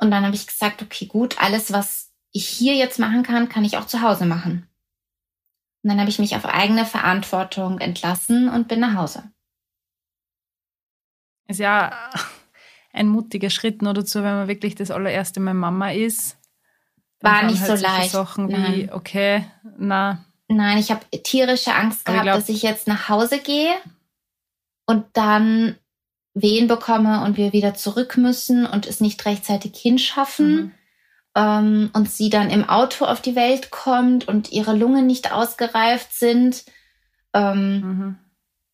[0.01, 3.65] Und dann habe ich gesagt, okay, gut, alles, was ich hier jetzt machen kann, kann
[3.65, 4.67] ich auch zu Hause machen.
[5.83, 9.31] Und dann habe ich mich auf eigene Verantwortung entlassen und bin nach Hause.
[11.49, 12.11] Ist ja
[12.93, 16.39] ein mutiger Schritt nur dazu, wenn man wirklich das allererste Mal Mama ist.
[17.21, 18.13] War nicht halt so leicht.
[18.13, 18.75] Sachen Nein.
[18.75, 19.45] wie, okay,
[19.79, 20.25] na.
[20.49, 23.75] Nein, ich habe tierische Angst gehabt, glaub, dass ich jetzt nach Hause gehe
[24.87, 25.77] und dann
[26.43, 30.55] Wehen bekomme und wir wieder zurück müssen und es nicht rechtzeitig hinschaffen.
[30.55, 30.73] Mhm.
[31.37, 36.13] Ähm, und sie dann im Auto auf die Welt kommt und ihre Lungen nicht ausgereift
[36.13, 36.65] sind.
[37.35, 38.19] Ähm, mhm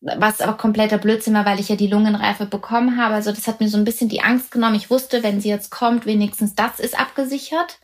[0.01, 3.15] was aber kompletter Blödsinn war, weil ich ja die Lungenreife bekommen habe.
[3.15, 4.75] Also das hat mir so ein bisschen die Angst genommen.
[4.75, 7.79] Ich wusste, wenn sie jetzt kommt, wenigstens das ist abgesichert.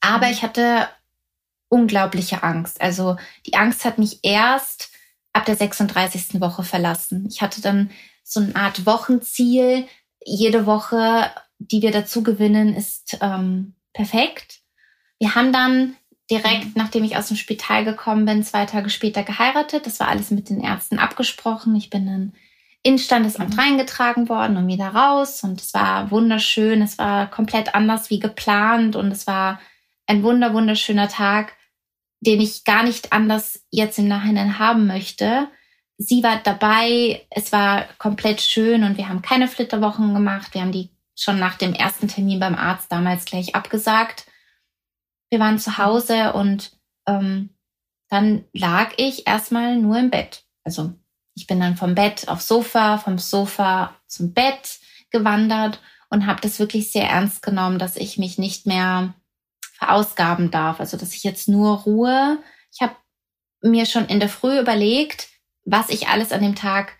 [0.00, 0.32] Aber mhm.
[0.32, 0.88] ich hatte
[1.68, 2.80] unglaubliche Angst.
[2.80, 4.90] Also die Angst hat mich erst
[5.32, 6.40] ab der 36.
[6.40, 7.26] Woche verlassen.
[7.28, 7.90] Ich hatte dann
[8.26, 9.86] so eine Art Wochenziel.
[10.24, 14.60] Jede Woche, die wir dazu gewinnen, ist ähm, perfekt.
[15.18, 15.96] Wir haben dann
[16.28, 16.72] direkt, mhm.
[16.74, 19.86] nachdem ich aus dem Spital gekommen bin, zwei Tage später geheiratet.
[19.86, 21.76] Das war alles mit den Ärzten abgesprochen.
[21.76, 22.32] Ich bin dann
[22.82, 23.60] ins Standesamt mhm.
[23.60, 25.44] reingetragen worden und wieder raus.
[25.44, 26.82] Und es war wunderschön.
[26.82, 28.96] Es war komplett anders wie geplant.
[28.96, 29.60] Und es war
[30.08, 31.52] ein wunder, wunderschöner Tag,
[32.20, 35.48] den ich gar nicht anders jetzt im Nachhinein haben möchte.
[35.98, 37.26] Sie war dabei.
[37.30, 40.54] Es war komplett schön und wir haben keine Flitterwochen gemacht.
[40.54, 44.26] Wir haben die schon nach dem ersten Termin beim Arzt damals gleich abgesagt
[45.30, 46.72] wir waren zu Hause und
[47.06, 47.50] ähm,
[48.08, 50.44] dann lag ich erstmal nur im Bett.
[50.64, 50.92] Also
[51.34, 54.78] ich bin dann vom Bett aufs Sofa, vom Sofa zum Bett
[55.10, 55.80] gewandert
[56.10, 59.14] und habe das wirklich sehr ernst genommen, dass ich mich nicht mehr
[59.74, 60.80] verausgaben darf.
[60.80, 62.38] Also dass ich jetzt nur Ruhe.
[62.72, 62.96] Ich habe
[63.62, 65.28] mir schon in der Früh überlegt,
[65.66, 66.96] was ich alles an dem Tag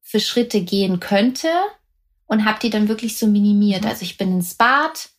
[0.00, 1.48] für Schritte gehen könnte
[2.26, 3.84] und habe die dann wirklich so minimiert.
[3.84, 5.10] Also ich bin ins Bad,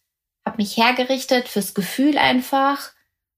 [0.46, 2.92] habe mich hergerichtet fürs Gefühl einfach.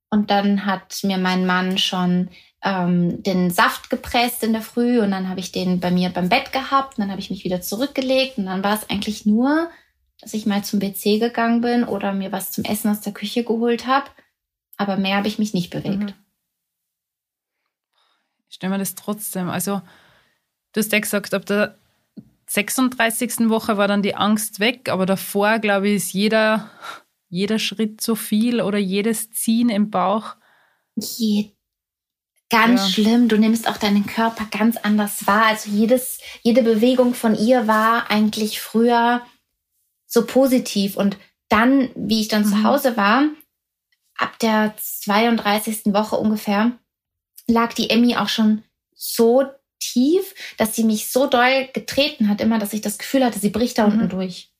[0.09, 2.29] Und dann hat mir mein Mann schon
[2.63, 6.29] ähm, den Saft gepresst in der Früh und dann habe ich den bei mir beim
[6.29, 9.69] Bett gehabt und dann habe ich mich wieder zurückgelegt und dann war es eigentlich nur,
[10.21, 13.43] dass ich mal zum WC gegangen bin oder mir was zum Essen aus der Küche
[13.43, 14.05] geholt habe.
[14.77, 15.97] Aber mehr habe ich mich nicht bewegt.
[15.97, 16.13] Mhm.
[18.55, 19.49] Ich stelle mir das trotzdem.
[19.49, 19.81] Also,
[20.71, 21.77] du hast ja gesagt, ab der
[22.47, 23.49] 36.
[23.49, 26.71] Woche war dann die Angst weg, aber davor, glaube ich, ist jeder,
[27.27, 30.37] jeder Schritt so viel oder jedes Ziehen im Bauch.
[30.95, 31.51] Je,
[32.49, 32.87] ganz ja.
[32.91, 33.27] schlimm.
[33.27, 35.47] Du nimmst auch deinen Körper ganz anders wahr.
[35.47, 39.21] Also jedes, jede Bewegung von ihr war eigentlich früher
[40.07, 40.95] so positiv.
[40.95, 41.17] Und
[41.49, 42.51] dann, wie ich dann mhm.
[42.51, 43.25] zu Hause war,
[44.15, 45.87] ab der 32.
[45.87, 46.79] Woche ungefähr,
[47.47, 49.45] lag die Emmy auch schon so
[49.79, 53.49] tief, dass sie mich so doll getreten hat, immer, dass ich das Gefühl hatte, sie
[53.49, 53.93] bricht da mhm.
[53.93, 54.51] unten durch.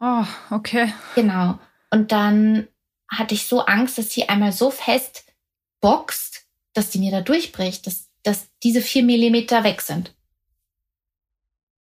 [0.00, 0.92] Oh, okay.
[1.14, 1.58] Genau.
[1.90, 2.66] Und dann
[3.08, 5.24] hatte ich so Angst, dass sie einmal so fest
[5.80, 10.14] boxt, dass die mir da durchbricht, dass, dass diese vier Millimeter weg sind.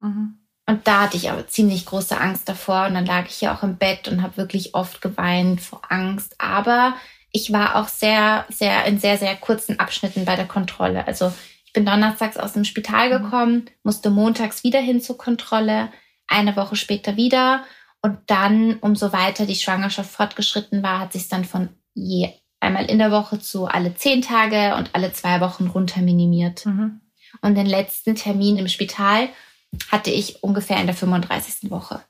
[0.01, 0.39] Mhm.
[0.66, 2.87] Und da hatte ich aber ziemlich große Angst davor.
[2.87, 6.35] Und dann lag ich ja auch im Bett und habe wirklich oft geweint vor Angst.
[6.39, 6.95] Aber
[7.33, 11.07] ich war auch sehr, sehr in sehr, sehr kurzen Abschnitten bei der Kontrolle.
[11.07, 11.33] Also
[11.64, 13.22] ich bin donnerstags aus dem Spital mhm.
[13.22, 15.93] gekommen, musste montags wieder hin zur Kontrolle,
[16.26, 17.64] eine Woche später wieder.
[18.03, 22.99] Und dann, umso weiter die Schwangerschaft fortgeschritten war, hat sich dann von je einmal in
[22.99, 26.66] der Woche zu alle zehn Tage und alle zwei Wochen runter minimiert.
[26.66, 27.01] Mhm.
[27.43, 29.28] Und den letzten Termin im Spital
[29.91, 31.70] hatte ich ungefähr in der 35.
[31.70, 32.03] Woche.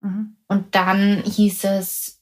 [0.00, 0.36] Mhm.
[0.48, 2.15] Und dann hieß es,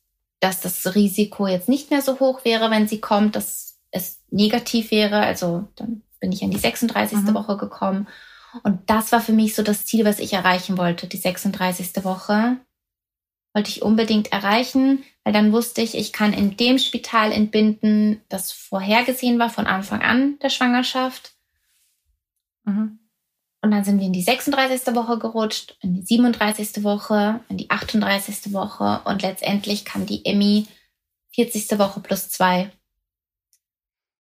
[0.44, 4.90] dass das Risiko jetzt nicht mehr so hoch wäre, wenn sie kommt, dass es negativ
[4.90, 5.20] wäre.
[5.20, 7.18] Also dann bin ich in die 36.
[7.18, 7.34] Mhm.
[7.34, 8.06] Woche gekommen.
[8.62, 12.04] Und das war für mich so das Ziel, was ich erreichen wollte, die 36.
[12.04, 12.58] Woche.
[13.54, 18.52] Wollte ich unbedingt erreichen, weil dann wusste ich, ich kann in dem Spital entbinden, das
[18.52, 21.34] vorhergesehen war von Anfang an der Schwangerschaft.
[22.64, 22.98] Mhm.
[23.64, 24.94] Und dann sind wir in die 36.
[24.94, 26.84] Woche gerutscht, in die 37.
[26.84, 28.52] Woche, in die 38.
[28.52, 30.66] Woche und letztendlich kam die Emmy
[31.34, 31.78] 40.
[31.78, 32.70] Woche plus zwei.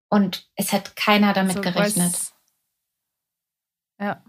[0.10, 2.14] Und es hat keiner damit so, gerechnet.
[4.00, 4.24] Ja,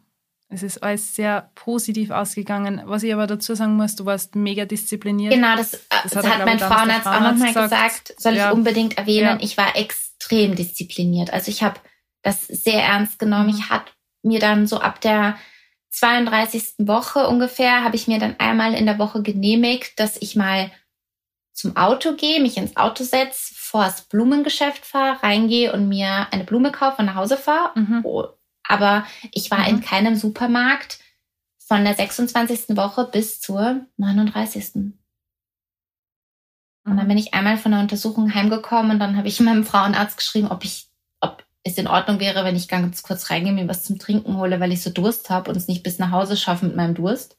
[0.49, 2.81] es ist alles sehr positiv ausgegangen.
[2.87, 5.35] Was ich aber dazu sagen muss, du warst mega diszipliniert.
[5.35, 7.71] Genau, das, das, das hat, hat mein Frauenarzt auch nochmal gesagt.
[8.09, 8.15] gesagt.
[8.19, 8.49] Soll ja.
[8.49, 9.45] ich unbedingt erwähnen, ja.
[9.45, 11.35] ich war extrem diszipliniert.
[11.35, 11.79] Also ich habe
[12.23, 13.51] das sehr ernst genommen.
[13.51, 13.93] Ich hatte
[14.27, 15.39] mir dann so ab der
[15.91, 16.75] 32.
[16.79, 20.71] Woche ungefähr, habe ich mir dann einmal in der Woche genehmigt, dass ich mal
[21.55, 26.45] zum Auto gehe, mich ins Auto setze, vor das Blumengeschäft fahre, reingehe und mir eine
[26.45, 27.79] Blume kaufe und nach Hause fahre.
[27.79, 28.01] Mhm.
[28.05, 28.27] Oh,
[28.63, 29.69] aber ich war mhm.
[29.69, 30.99] in keinem Supermarkt
[31.59, 32.77] von der 26.
[32.77, 34.75] Woche bis zur 39.
[34.75, 34.95] Und
[36.85, 37.09] dann mhm.
[37.09, 40.65] bin ich einmal von der Untersuchung heimgekommen und dann habe ich meinem Frauenarzt geschrieben, ob
[40.65, 40.86] ich,
[41.67, 44.73] es in Ordnung wäre, wenn ich ganz kurz reingehe, mir was zum Trinken hole, weil
[44.73, 47.39] ich so Durst habe und es nicht bis nach Hause schaffe mit meinem Durst.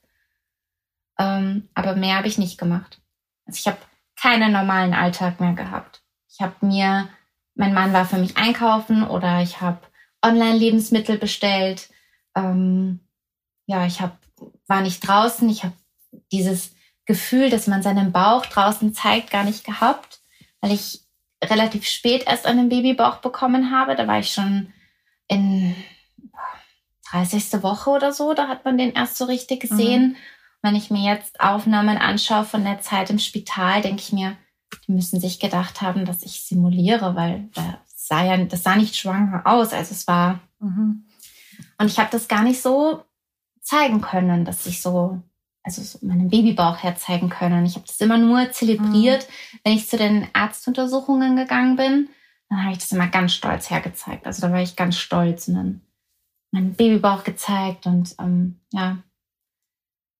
[1.17, 3.01] Ähm, aber mehr habe ich nicht gemacht.
[3.45, 3.77] Also ich habe
[4.19, 6.01] keinen normalen Alltag mehr gehabt.
[6.29, 7.07] Ich habe mir,
[7.55, 9.79] mein Mann war für mich einkaufen oder ich habe
[10.21, 11.89] Online-Lebensmittel bestellt.
[12.35, 12.99] Ähm,
[13.65, 14.17] ja, ich hab,
[14.67, 15.49] war nicht draußen.
[15.49, 15.73] Ich habe
[16.33, 16.75] dieses
[17.05, 20.19] Gefühl, dass man seinen Bauch draußen zeigt, gar nicht gehabt,
[20.59, 21.06] weil ich
[21.43, 23.95] relativ spät erst einen Babybauch bekommen habe.
[23.95, 24.73] Da war ich schon
[25.27, 25.75] in
[27.11, 27.63] 30.
[27.63, 28.33] Woche oder so.
[28.33, 30.09] Da hat man den erst so richtig gesehen.
[30.09, 30.15] Mhm.
[30.61, 34.35] Wenn ich mir jetzt Aufnahmen anschaue von der Zeit im Spital, denke ich mir,
[34.87, 38.95] die müssen sich gedacht haben, dass ich simuliere, weil da sah ja, das sah nicht
[38.95, 39.73] schwanger aus.
[39.73, 40.39] Also es war.
[40.59, 41.05] Mhm.
[41.77, 43.03] Und ich habe das gar nicht so
[43.61, 45.21] zeigen können, dass ich so,
[45.67, 47.65] also so meinen Babybauch herzeigen können.
[47.65, 49.59] Ich habe das immer nur zelebriert, mhm.
[49.63, 52.09] wenn ich zu den Arztuntersuchungen gegangen bin.
[52.49, 54.25] Dann habe ich das immer ganz stolz hergezeigt.
[54.25, 55.81] Also da war ich ganz stolz und dann
[56.53, 59.03] meinen Babybauch gezeigt und ähm, ja,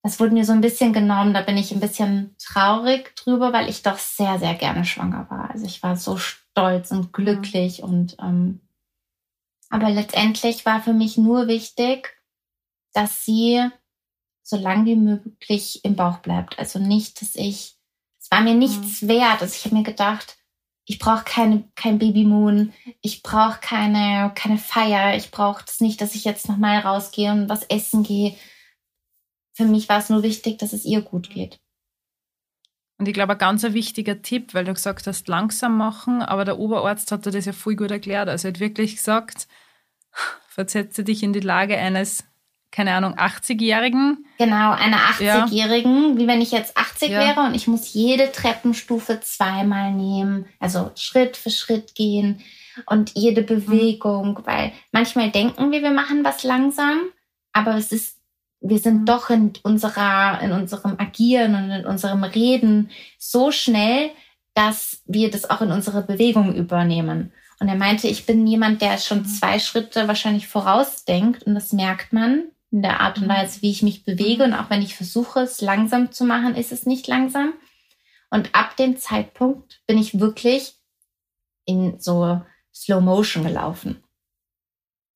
[0.03, 1.33] das wurde mir so ein bisschen genommen.
[1.33, 5.49] Da bin ich ein bisschen traurig drüber, weil ich doch sehr, sehr gerne schwanger war.
[5.51, 8.59] Also ich war so stolz und glücklich und ähm,
[9.69, 12.17] aber letztendlich war für mich nur wichtig,
[12.93, 13.69] dass sie
[14.47, 16.57] so lang wie möglich im Bauch bleibt.
[16.57, 17.75] Also nicht, dass ich,
[18.17, 19.09] es war mir nichts mhm.
[19.09, 19.41] wert.
[19.41, 20.37] Also ich habe mir gedacht,
[20.85, 22.71] ich brauche keine kein Babymoon,
[23.01, 27.49] ich brauche keine keine Feier, ich brauche es nicht, dass ich jetzt nochmal rausgehe und
[27.49, 28.37] was essen gehe.
[29.53, 31.59] Für mich war es nur wichtig, dass es ihr gut geht.
[32.97, 36.57] Und ich glaube, ein ganz wichtiger Tipp, weil du gesagt hast, langsam machen, aber der
[36.57, 38.29] Oberarzt hat dir das ja voll gut erklärt.
[38.29, 39.49] Also er hat wirklich gesagt,
[40.47, 42.23] versetze dich in die Lage eines,
[42.71, 44.25] keine Ahnung, 80-Jährigen.
[44.37, 46.17] Genau, einer 80-Jährigen, ja.
[46.17, 47.19] wie wenn ich jetzt 80 ja.
[47.19, 52.41] wäre und ich muss jede Treppenstufe zweimal nehmen, also Schritt für Schritt gehen
[52.85, 54.45] und jede Bewegung, mhm.
[54.45, 56.99] weil manchmal denken wir, wir machen was langsam,
[57.53, 58.17] aber es ist
[58.59, 59.05] wir sind mhm.
[59.05, 62.89] doch in unserer, in unserem Agieren und in unserem Reden
[63.19, 64.09] so schnell,
[64.55, 67.31] dass wir das auch in unsere Bewegung übernehmen.
[67.59, 69.25] Und er meinte, ich bin jemand, der schon mhm.
[69.25, 73.31] zwei Schritte wahrscheinlich vorausdenkt und das merkt man in der Art und mhm.
[73.31, 74.43] Weise, wie ich mich bewege.
[74.43, 77.53] Und auch wenn ich versuche, es langsam zu machen, ist es nicht langsam.
[78.29, 80.75] Und ab dem Zeitpunkt bin ich wirklich
[81.65, 82.41] in so
[82.73, 84.03] Slow Motion gelaufen.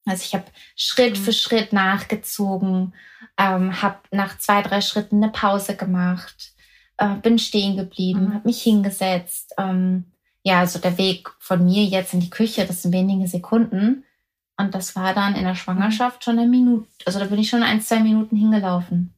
[0.05, 0.45] Also ich habe
[0.75, 2.93] Schritt für Schritt nachgezogen
[3.37, 6.53] ähm, habe nach zwei, drei Schritten eine Pause gemacht,
[6.97, 8.33] äh, bin stehen geblieben, mhm.
[8.35, 9.53] habe mich hingesetzt.
[9.57, 10.11] Ähm,
[10.43, 14.05] ja, also der Weg von mir jetzt in die Küche, das sind wenige Sekunden.
[14.61, 16.87] Und das war dann in der Schwangerschaft schon eine Minute.
[17.05, 19.13] Also da bin ich schon ein, zwei Minuten hingelaufen.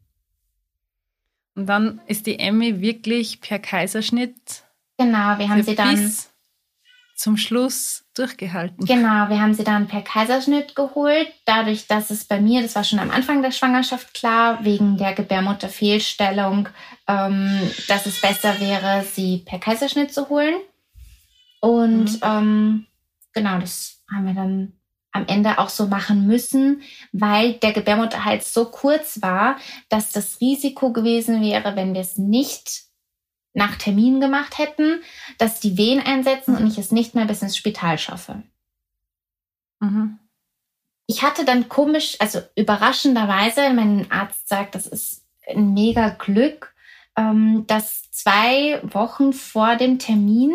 [1.56, 4.64] Und dann ist die Emmy wirklich per Kaiserschnitt.
[4.98, 6.12] Genau, wir haben sie dann
[7.16, 8.86] zum Schluss durchgehalten.
[8.86, 11.32] Genau, wir haben sie dann per Kaiserschnitt geholt.
[11.46, 15.14] Dadurch, dass es bei mir, das war schon am Anfang der Schwangerschaft klar, wegen der
[15.14, 16.70] Gebärmutterfehlstellung,
[17.08, 20.56] ähm, dass es besser wäre, sie per Kaiserschnitt zu holen.
[21.62, 22.20] Und mhm.
[22.24, 22.86] ähm,
[23.34, 24.74] genau, das haben wir dann
[25.14, 29.58] am Ende auch so machen müssen, weil der Gebärmutterhals so kurz war,
[29.90, 32.84] dass das Risiko gewesen wäre, wenn wir es nicht
[33.54, 35.02] nach Termin gemacht hätten,
[35.38, 38.44] dass die Wehen einsetzen und ich es nicht mehr bis ins Spital schaffe.
[39.80, 40.18] Mhm.
[41.08, 46.74] ich hatte dann komisch, also überraschenderweise, mein Arzt sagt, das ist ein mega Glück,
[47.18, 50.54] ähm, dass zwei Wochen vor dem Termin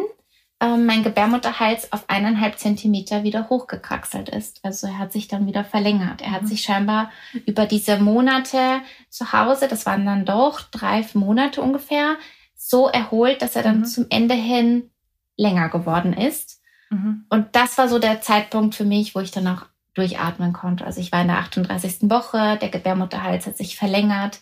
[0.61, 4.59] ähm, mein Gebärmutterhals auf eineinhalb Zentimeter wieder hochgekraxelt ist.
[4.65, 6.21] Also er hat sich dann wieder verlängert.
[6.21, 6.47] Er hat mhm.
[6.49, 7.11] sich scheinbar
[7.47, 12.17] über diese Monate zu Hause, das waren dann doch drei Monate ungefähr,
[12.57, 13.85] so erholt, dass er dann mhm.
[13.85, 14.91] zum Ende hin
[15.37, 16.61] länger geworden ist.
[16.91, 17.25] Mhm.
[17.29, 20.85] Und das war so der Zeitpunkt für mich, wo ich dann auch durchatmen konnte.
[20.85, 22.11] Also ich war in der 38.
[22.11, 24.41] Woche, der Gebärmutterhals hat sich verlängert.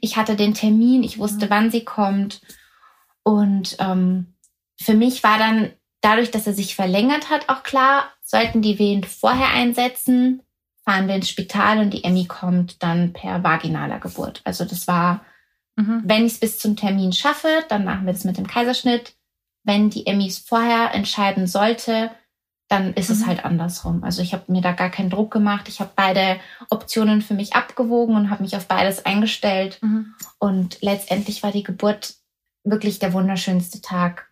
[0.00, 1.50] Ich hatte den Termin, ich wusste, mhm.
[1.50, 2.42] wann sie kommt.
[3.22, 4.33] Und ähm,
[4.80, 5.70] für mich war dann
[6.00, 10.42] dadurch, dass er sich verlängert hat, auch klar, sollten die Wehen vorher einsetzen,
[10.84, 14.42] fahren wir ins Spital und die Emmy kommt dann per vaginaler Geburt.
[14.44, 15.24] Also das war,
[15.76, 16.02] mhm.
[16.04, 19.14] wenn ich es bis zum Termin schaffe, dann machen wir das mit dem Kaiserschnitt.
[19.62, 22.10] Wenn die Emmy es vorher entscheiden sollte,
[22.68, 23.16] dann ist mhm.
[23.16, 24.04] es halt andersrum.
[24.04, 25.68] Also ich habe mir da gar keinen Druck gemacht.
[25.68, 29.78] Ich habe beide Optionen für mich abgewogen und habe mich auf beides eingestellt.
[29.80, 30.14] Mhm.
[30.38, 32.16] Und letztendlich war die Geburt
[32.62, 34.28] wirklich der wunderschönste Tag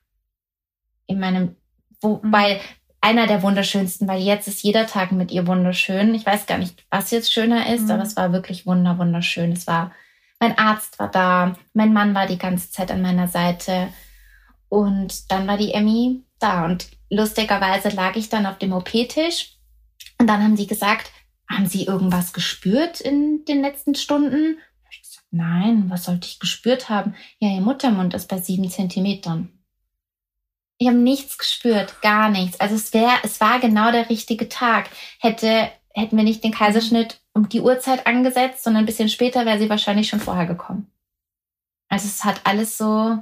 [1.13, 1.57] in meinem,
[2.01, 2.61] wobei mhm.
[3.01, 6.15] einer der wunderschönsten, weil jetzt ist jeder Tag mit ihr wunderschön.
[6.15, 7.91] Ich weiß gar nicht, was jetzt schöner ist, mhm.
[7.93, 9.53] aber es war wirklich wunder, wunderschön.
[9.53, 9.93] Es war,
[10.41, 13.89] mein Arzt war da, mein Mann war die ganze Zeit an meiner Seite
[14.69, 19.59] und dann war die Emmy da und lustigerweise lag ich dann auf dem OP-Tisch
[20.19, 21.13] und dann haben sie gesagt,
[21.49, 24.59] haben Sie irgendwas gespürt in den letzten Stunden?
[24.91, 27.15] Ich gesagt, nein, was sollte ich gespürt haben?
[27.39, 29.51] Ja, Ihr Muttermund ist bei sieben Zentimetern.
[30.83, 32.59] Ich habe nichts gespürt, gar nichts.
[32.59, 34.91] Also es wäre, es war genau der richtige Tag.
[35.21, 39.61] Hätte, hätten wir nicht den Kaiserschnitt um die Uhrzeit angesetzt, sondern ein bisschen später wäre
[39.61, 40.91] sie wahrscheinlich schon vorher gekommen.
[41.89, 43.17] Also es hat alles so.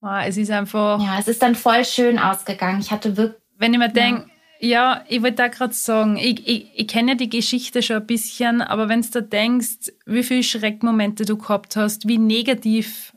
[0.00, 1.02] Wow, es ist einfach.
[1.02, 2.78] Ja, es ist dann voll schön ausgegangen.
[2.78, 3.42] Ich hatte wirklich.
[3.56, 4.30] Wenn ich mir denke,
[4.60, 8.06] ja, ich wollte da gerade sagen, ich, ich, ich kenne ja die Geschichte schon ein
[8.06, 13.12] bisschen, aber wenn du da denkst, wie viele Schreckmomente du gehabt hast, wie negativ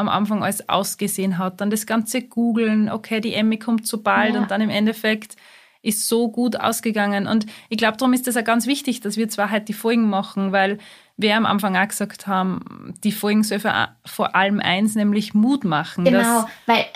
[0.00, 1.60] am Anfang alles ausgesehen hat.
[1.60, 4.40] Dann das ganze Googeln, okay, die Emmy kommt so bald ja.
[4.40, 5.36] und dann im Endeffekt
[5.82, 7.26] ist so gut ausgegangen.
[7.26, 10.08] Und ich glaube, darum ist es auch ganz wichtig, dass wir zwar halt die Folgen
[10.10, 10.78] machen, weil
[11.16, 13.60] wir am Anfang auch gesagt haben, die Folgen soll
[14.04, 16.04] vor allem eins, nämlich Mut machen.
[16.04, 16.86] Genau, dass, weil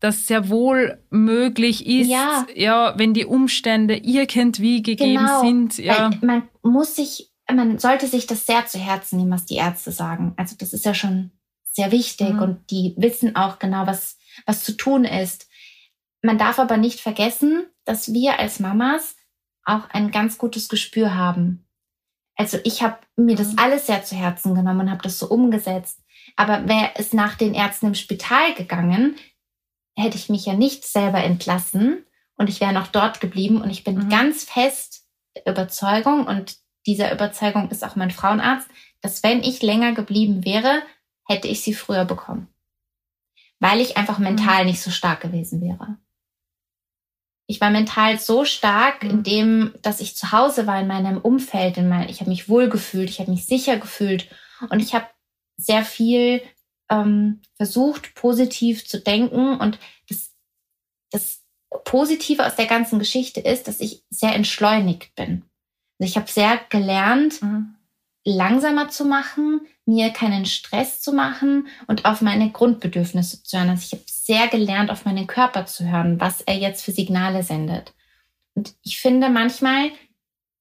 [0.00, 5.78] das sehr wohl möglich ist, ja, ja wenn die Umstände irgendwie gegeben genau, sind.
[5.78, 6.10] Ja.
[6.20, 10.34] man muss sich, man sollte sich das sehr zu Herzen nehmen, was die Ärzte sagen.
[10.36, 11.32] Also das ist ja schon
[11.78, 12.42] sehr wichtig mhm.
[12.42, 15.48] und die wissen auch genau, was, was zu tun ist.
[16.22, 19.14] Man darf aber nicht vergessen, dass wir als Mamas
[19.64, 21.68] auch ein ganz gutes Gespür haben.
[22.34, 23.58] Also ich habe mir das mhm.
[23.60, 26.00] alles sehr zu Herzen genommen und habe das so umgesetzt.
[26.34, 29.14] Aber wäre es nach den Ärzten im Spital gegangen,
[29.96, 32.04] hätte ich mich ja nicht selber entlassen
[32.36, 33.62] und ich wäre noch dort geblieben.
[33.62, 34.08] Und ich bin mhm.
[34.08, 35.06] ganz fest
[35.36, 36.56] der Überzeugung, und
[36.86, 38.68] dieser Überzeugung ist auch mein Frauenarzt,
[39.00, 40.82] dass wenn ich länger geblieben wäre,
[41.28, 42.48] hätte ich sie früher bekommen.
[43.60, 45.98] Weil ich einfach mental nicht so stark gewesen wäre.
[47.46, 51.76] Ich war mental so stark, in dem, dass ich zu Hause war in meinem Umfeld,
[51.76, 54.28] in mein, ich habe mich wohlgefühlt, ich habe mich sicher gefühlt
[54.68, 55.06] und ich habe
[55.56, 56.42] sehr viel
[56.90, 59.58] ähm, versucht, positiv zu denken.
[59.58, 60.34] Und das,
[61.10, 61.42] das
[61.84, 65.44] Positive aus der ganzen Geschichte ist, dass ich sehr entschleunigt bin.
[65.98, 67.77] Also ich habe sehr gelernt, mhm
[68.28, 73.70] langsamer zu machen, mir keinen Stress zu machen und auf meine Grundbedürfnisse zu hören.
[73.70, 77.42] Also ich habe sehr gelernt, auf meinen Körper zu hören, was er jetzt für Signale
[77.42, 77.94] sendet.
[78.54, 79.90] Und ich finde manchmal,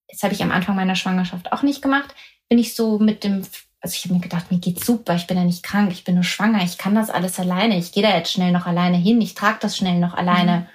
[0.07, 2.15] das habe ich am Anfang meiner Schwangerschaft auch nicht gemacht,
[2.47, 3.41] bin ich so mit dem,
[3.81, 6.15] also ich habe mir gedacht, mir geht's super, ich bin ja nicht krank, ich bin
[6.15, 9.19] nur schwanger, ich kann das alles alleine, ich gehe da jetzt schnell noch alleine hin,
[9.19, 10.59] ich trage das schnell noch alleine.
[10.59, 10.67] Mhm.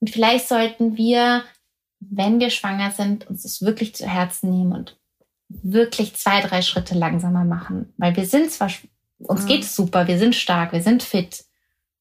[0.00, 1.44] Und vielleicht sollten wir,
[2.00, 4.96] wenn wir schwanger sind, uns das wirklich zu Herzen nehmen und
[5.62, 7.92] wirklich zwei, drei Schritte langsamer machen.
[7.96, 8.70] Weil wir sind zwar,
[9.18, 11.44] uns geht es super, wir sind stark, wir sind fit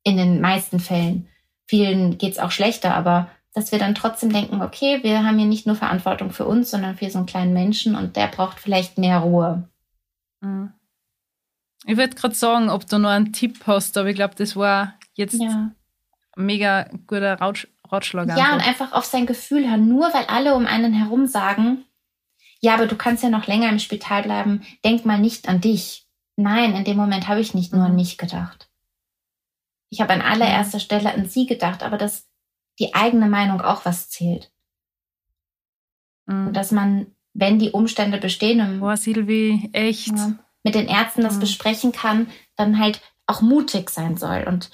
[0.04, 1.28] in den meisten Fällen.
[1.68, 5.47] Vielen geht es auch schlechter, aber dass wir dann trotzdem denken, okay, wir haben hier
[5.47, 8.97] nicht nur Verantwortung für uns, sondern für so einen kleinen Menschen und der braucht vielleicht
[8.97, 9.68] mehr Ruhe.
[10.39, 10.72] Mhm.
[11.86, 14.93] Ich würde gerade sagen, ob du noch einen Tipp hast, aber ich glaube, das war
[15.14, 15.72] jetzt ja.
[16.36, 17.39] ein mega guter
[17.89, 18.28] Ratschlag.
[18.38, 19.88] Ja, und einfach auf sein Gefühl hören.
[19.88, 21.84] Nur weil alle um einen herum sagen,
[22.62, 26.07] ja, aber du kannst ja noch länger im Spital bleiben, denk mal nicht an dich.
[26.36, 27.97] Nein, in dem Moment habe ich nicht nur an mhm.
[27.97, 28.70] mich gedacht.
[29.89, 32.30] Ich habe an allererster Stelle an sie gedacht, aber dass
[32.80, 34.51] die eigene Meinung auch was zählt.
[36.28, 36.47] Mhm.
[36.47, 40.14] Und dass man, wenn die Umstände bestehen, Boah, Silvi, echt.
[40.64, 41.41] Mit den Ärzten das mhm.
[41.41, 44.45] besprechen kann, dann halt auch mutig sein soll.
[44.47, 44.70] Und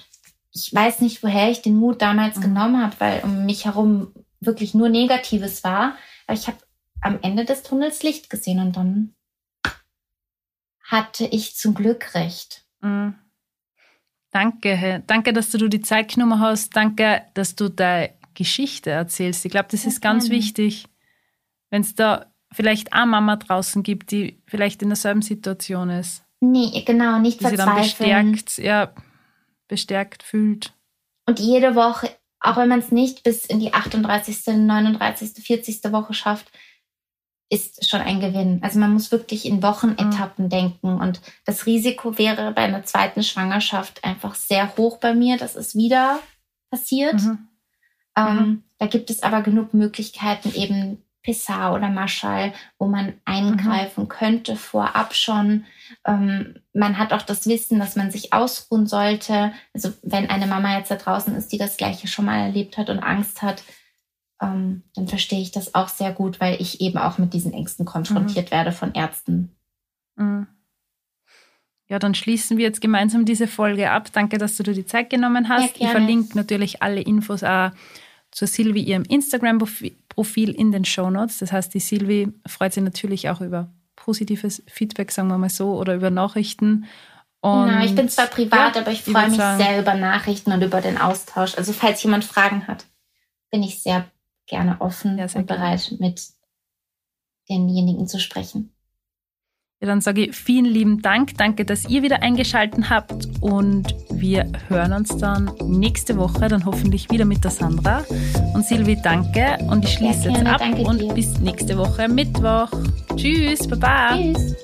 [0.52, 2.42] ich weiß nicht, woher ich den Mut damals mhm.
[2.42, 5.96] genommen habe, weil um mich herum wirklich nur Negatives war.
[6.28, 6.58] Aber ich habe
[7.02, 9.16] am Ende des Tunnels Licht gesehen und dann
[10.84, 12.66] hatte ich zum Glück recht.
[12.82, 13.16] Mhm.
[14.32, 16.76] Danke, danke, dass du die Zeit genommen hast.
[16.76, 19.46] Danke, dass du deine Geschichte erzählst.
[19.46, 20.38] Ich glaube, das ja, ist ganz gerne.
[20.38, 20.86] wichtig,
[21.70, 26.24] wenn es da vielleicht eine Mama draußen gibt, die vielleicht in derselben Situation ist.
[26.40, 27.84] Nee, genau, nicht die verzweifeln.
[27.84, 28.94] sich dann bestärkt, ja,
[29.68, 30.74] bestärkt fühlt.
[31.26, 35.84] Und jede Woche, auch wenn man es nicht bis in die 38., 39., 40.
[35.92, 36.52] Woche schafft,
[37.50, 38.60] ist schon ein Gewinn.
[38.62, 40.50] Also man muss wirklich in Wochenetappen mhm.
[40.50, 41.00] denken.
[41.00, 45.76] Und das Risiko wäre bei einer zweiten Schwangerschaft einfach sehr hoch bei mir, dass es
[45.76, 46.20] wieder
[46.70, 47.22] passiert.
[47.22, 47.48] Mhm.
[48.18, 48.64] Ähm, mhm.
[48.80, 54.10] Da gibt es aber genug Möglichkeiten, eben Pessar oder Maschall, wo man eingreifen mhm.
[54.10, 55.66] könnte vorab schon.
[56.06, 59.52] Ähm, man hat auch das Wissen, dass man sich ausruhen sollte.
[59.74, 62.90] Also wenn eine Mama jetzt da draußen ist, die das gleiche schon mal erlebt hat
[62.90, 63.64] und Angst hat,
[64.42, 67.86] ähm, dann verstehe ich das auch sehr gut, weil ich eben auch mit diesen Ängsten
[67.86, 68.52] konfrontiert mhm.
[68.52, 69.56] werde von Ärzten.
[70.16, 70.48] Mhm.
[71.90, 74.12] Ja, dann schließen wir jetzt gemeinsam diese Folge ab.
[74.12, 75.78] Danke, dass du dir die Zeit genommen hast.
[75.78, 77.72] Ja, ich verlinke natürlich alle Infos auch
[78.32, 81.38] zur Silvi ihrem Instagram-Profil in den Show Notes.
[81.40, 85.78] Das heißt, die Silvi freut sich natürlich auch über positives Feedback, sagen wir mal so,
[85.78, 86.86] oder über Nachrichten.
[87.40, 90.52] Und genau, ich bin zwar privat, ja, aber ich freue mich sagen, sehr über Nachrichten
[90.52, 91.58] und über den Austausch.
[91.58, 92.86] Also falls jemand Fragen hat,
[93.50, 94.06] bin ich sehr
[94.48, 96.10] gerne offen ja, und bereit, gerne.
[96.10, 96.28] mit
[97.50, 98.74] denjenigen zu sprechen.
[99.80, 101.38] Ja, dann sage ich vielen lieben Dank.
[101.38, 107.12] Danke, dass ihr wieder eingeschaltet habt und wir hören uns dann nächste Woche, dann hoffentlich
[107.12, 108.04] wieder mit der Sandra.
[108.56, 111.14] Und Silvi, danke und ich schließe ja, jetzt ab und dir.
[111.14, 112.72] bis nächste Woche Mittwoch.
[113.16, 114.18] Tschüss, baba.
[114.18, 114.56] Tschüss.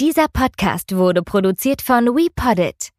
[0.00, 2.92] Dieser Podcast wurde produziert von WePoddit.